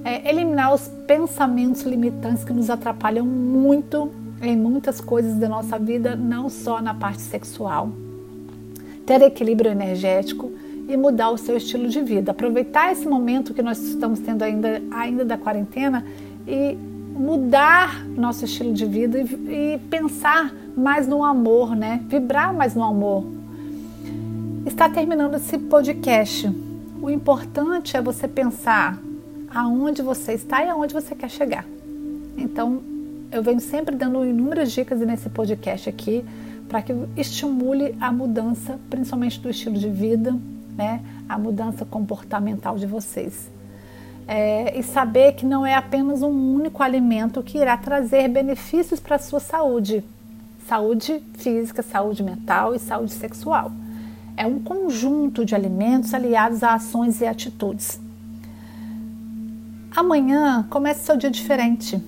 é, 0.03 0.27
eliminar 0.27 0.73
os 0.73 0.87
pensamentos 1.05 1.83
limitantes 1.83 2.43
que 2.43 2.51
nos 2.51 2.71
atrapalham 2.71 3.27
muito 3.27 4.11
em 4.41 4.55
muitas 4.57 5.01
coisas 5.01 5.35
da 5.35 5.49
nossa 5.49 5.77
vida, 5.77 6.15
não 6.15 6.49
só 6.49 6.81
na 6.81 6.93
parte 6.93 7.21
sexual. 7.21 7.91
Ter 9.05 9.21
equilíbrio 9.21 9.71
energético 9.71 10.51
e 10.87 10.95
mudar 10.95 11.29
o 11.29 11.37
seu 11.37 11.57
estilo 11.57 11.87
de 11.87 12.01
vida. 12.01 12.31
Aproveitar 12.31 12.91
esse 12.91 13.07
momento 13.07 13.53
que 13.53 13.61
nós 13.61 13.79
estamos 13.81 14.19
tendo 14.19 14.43
ainda, 14.43 14.81
ainda 14.91 15.25
da 15.25 15.37
quarentena 15.37 16.05
e 16.47 16.77
mudar 17.13 18.05
nosso 18.07 18.45
estilo 18.45 18.73
de 18.73 18.85
vida 18.85 19.19
e, 19.19 19.75
e 19.75 19.79
pensar 19.89 20.53
mais 20.75 21.07
no 21.07 21.23
amor, 21.23 21.75
né? 21.75 22.01
Vibrar 22.07 22.53
mais 22.53 22.75
no 22.75 22.83
amor. 22.83 23.25
Está 24.65 24.87
terminando 24.89 25.35
esse 25.35 25.57
podcast 25.57 26.49
o 27.01 27.09
importante 27.09 27.95
é 27.95 28.01
você 28.01 28.27
pensar 28.27 29.01
aonde 29.49 30.01
você 30.01 30.33
está 30.33 30.63
e 30.63 30.69
aonde 30.69 30.93
você 30.93 31.15
quer 31.15 31.29
chegar. 31.29 31.65
Então, 32.37 32.81
eu 33.31 33.43
venho 33.43 33.59
sempre 33.59 33.95
dando 33.95 34.25
inúmeras 34.25 34.71
dicas 34.71 34.99
nesse 35.01 35.29
podcast 35.29 35.87
aqui 35.87 36.25
para 36.67 36.81
que 36.81 36.93
estimule 37.17 37.95
a 37.99 38.11
mudança, 38.11 38.79
principalmente 38.89 39.39
do 39.39 39.49
estilo 39.49 39.77
de 39.77 39.89
vida, 39.89 40.35
né? 40.75 41.01
A 41.27 41.37
mudança 41.37 41.85
comportamental 41.85 42.77
de 42.77 42.85
vocês. 42.85 43.49
É, 44.27 44.77
e 44.77 44.83
saber 44.83 45.33
que 45.33 45.45
não 45.45 45.65
é 45.65 45.73
apenas 45.73 46.21
um 46.21 46.53
único 46.53 46.83
alimento 46.83 47.41
que 47.41 47.57
irá 47.57 47.75
trazer 47.75 48.27
benefícios 48.27 48.99
para 48.99 49.15
a 49.15 49.19
sua 49.19 49.39
saúde. 49.39 50.03
saúde 50.67 51.23
física, 51.33 51.81
saúde 51.81 52.21
mental 52.21 52.75
e 52.75 52.79
saúde 52.79 53.11
sexual. 53.13 53.71
É 54.37 54.45
um 54.45 54.59
conjunto 54.59 55.43
de 55.43 55.55
alimentos 55.55 56.13
aliados 56.13 56.63
a 56.63 56.75
ações 56.75 57.21
e 57.21 57.25
atitudes. 57.25 57.99
Amanhã 59.95 60.67
começa 60.69 61.03
seu 61.03 61.17
dia 61.17 61.31
diferente, 61.31 61.99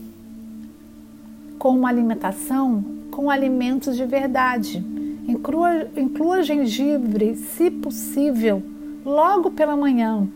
com 1.61 1.77
uma 1.77 1.89
alimentação 1.89 2.83
com 3.11 3.29
alimentos 3.29 3.95
de 3.95 4.03
verdade. 4.03 4.83
Inclua, 5.27 5.87
inclua 5.95 6.41
gengibre, 6.41 7.35
se 7.35 7.69
possível, 7.69 8.63
logo 9.05 9.51
pela 9.51 9.77
manhã. 9.77 10.27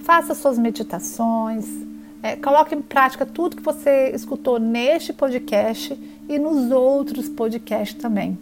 Faça 0.00 0.34
suas 0.34 0.58
meditações, 0.58 1.68
é, 2.20 2.34
coloque 2.34 2.74
em 2.74 2.82
prática 2.82 3.24
tudo 3.24 3.54
que 3.54 3.62
você 3.62 4.10
escutou 4.12 4.58
neste 4.58 5.12
podcast 5.12 5.96
e 6.28 6.36
nos 6.36 6.72
outros 6.72 7.28
podcasts 7.28 8.02
também. 8.02 8.36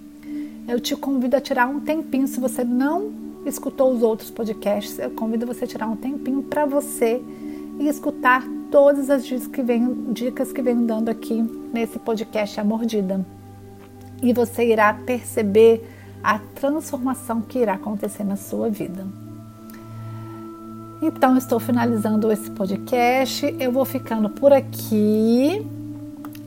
Eu 0.66 0.80
te 0.80 0.96
convido 0.96 1.36
a 1.36 1.42
tirar 1.42 1.68
um 1.68 1.80
tempinho, 1.80 2.26
se 2.26 2.40
você 2.40 2.64
não 2.64 3.12
escutou 3.44 3.92
os 3.92 4.02
outros 4.02 4.30
podcasts, 4.30 4.98
eu 4.98 5.10
convido 5.10 5.44
você 5.44 5.64
a 5.64 5.68
tirar 5.68 5.88
um 5.88 5.96
tempinho 5.96 6.42
para 6.42 6.64
você 6.64 7.20
e 7.78 7.86
escutar 7.86 8.42
todas 8.74 9.08
as 9.08 9.24
dicas 9.24 9.46
que 9.46 9.62
venho, 9.62 10.12
dicas 10.12 10.52
que 10.52 10.60
venho 10.60 10.84
dando 10.84 11.08
aqui 11.08 11.48
nesse 11.72 11.96
podcast 11.96 12.58
A 12.58 12.64
Mordida. 12.64 13.24
E 14.20 14.32
você 14.32 14.66
irá 14.66 14.92
perceber 14.92 15.88
a 16.20 16.40
transformação 16.40 17.40
que 17.40 17.60
irá 17.60 17.74
acontecer 17.74 18.24
na 18.24 18.34
sua 18.34 18.68
vida. 18.68 19.06
Então, 21.00 21.38
estou 21.38 21.60
finalizando 21.60 22.32
esse 22.32 22.50
podcast. 22.50 23.54
Eu 23.60 23.70
vou 23.70 23.84
ficando 23.84 24.28
por 24.28 24.52
aqui. 24.52 25.64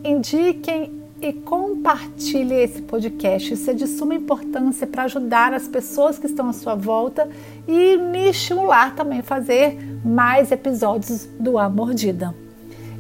Indiquem 0.04 0.98
e 1.22 1.32
compartilhe 1.32 2.56
esse 2.56 2.82
podcast. 2.82 3.54
Isso 3.54 3.72
é 3.72 3.74
de 3.74 3.88
suma 3.88 4.16
importância 4.16 4.86
para 4.86 5.04
ajudar 5.04 5.54
as 5.54 5.68
pessoas 5.68 6.20
que 6.20 6.26
estão 6.26 6.50
à 6.50 6.54
sua 6.54 6.76
volta 6.76 7.30
e 7.66 7.96
me 7.98 8.30
estimular 8.30 8.96
também 8.96 9.20
a 9.20 9.24
fazer 9.24 9.78
mais 10.08 10.52
episódios 10.54 11.28
do 11.38 11.58
A 11.58 11.67
Mordida. 11.67 12.34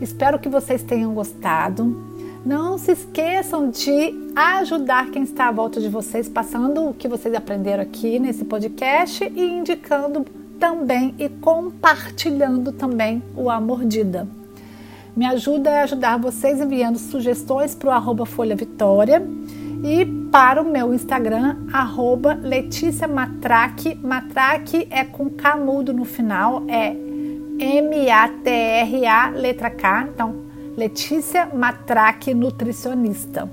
Espero 0.01 0.37
que 0.37 0.49
vocês 0.49 0.83
tenham 0.83 1.13
gostado. 1.13 2.05
Não 2.45 2.77
se 2.77 2.91
esqueçam 2.91 3.69
de 3.69 4.13
ajudar 4.35 5.09
quem 5.09 5.23
está 5.23 5.47
à 5.47 5.51
volta 5.51 5.79
de 5.79 5.87
vocês, 5.87 6.27
passando 6.27 6.89
o 6.89 6.93
que 6.93 7.07
vocês 7.07 7.33
aprenderam 7.33 7.81
aqui 7.81 8.19
nesse 8.19 8.43
podcast 8.43 9.23
e 9.23 9.41
indicando 9.41 10.25
também 10.59 11.15
e 11.17 11.29
compartilhando 11.29 12.71
também 12.73 13.23
o 13.35 13.49
A 13.49 13.59
Mordida. 13.59 14.27
Me 15.15 15.25
ajuda 15.25 15.79
a 15.79 15.83
ajudar 15.83 16.19
vocês 16.19 16.59
enviando 16.59 16.99
sugestões 16.99 17.73
para 17.73 17.89
o 17.89 17.91
arroba 17.91 18.25
Folha 18.25 18.55
Vitória 18.55 19.25
e 19.83 20.05
para 20.31 20.61
o 20.61 20.69
meu 20.69 20.93
Instagram, 20.93 21.57
arroba 21.71 22.33
Letícia 22.33 23.07
Matraque. 23.07 23.95
Matraque 24.01 24.87
é 24.89 25.03
com 25.03 25.29
camudo 25.29 25.93
no 25.93 26.05
final, 26.05 26.63
é 26.67 26.95
M-A-T-R-A, 27.59 29.29
letra 29.29 29.69
K. 29.69 30.09
Então, 30.13 30.35
Letícia 30.75 31.47
Matraque 31.53 32.33
Nutricionista. 32.33 33.49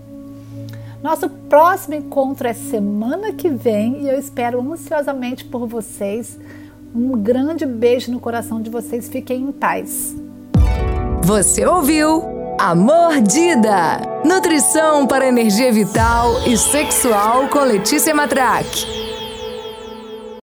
Nosso 1.03 1.29
próximo 1.29 1.95
encontro 1.95 2.49
é 2.49 2.53
semana 2.53 3.33
que 3.33 3.49
vem 3.49 4.03
e 4.03 4.09
eu 4.09 4.19
espero 4.19 4.61
ansiosamente 4.73 5.45
por 5.45 5.67
vocês. 5.67 6.39
Um 6.95 7.13
grande 7.13 7.67
beijo 7.67 8.11
no 8.11 8.21
coração 8.21 8.61
de 8.63 8.71
vocês. 8.71 9.09
Fiquem 9.09 9.43
em 9.43 9.53
paz. 9.53 10.15
Você 11.23 11.67
ouviu? 11.67 12.44
A 12.59 12.75
Mordida. 12.75 14.01
Nutrição 14.25 15.07
para 15.07 15.27
energia 15.27 15.73
vital 15.73 16.41
e 16.47 16.57
sexual 16.57 17.49
com 17.49 17.61
Letícia 17.61 18.15
Matraque. 18.15 19.04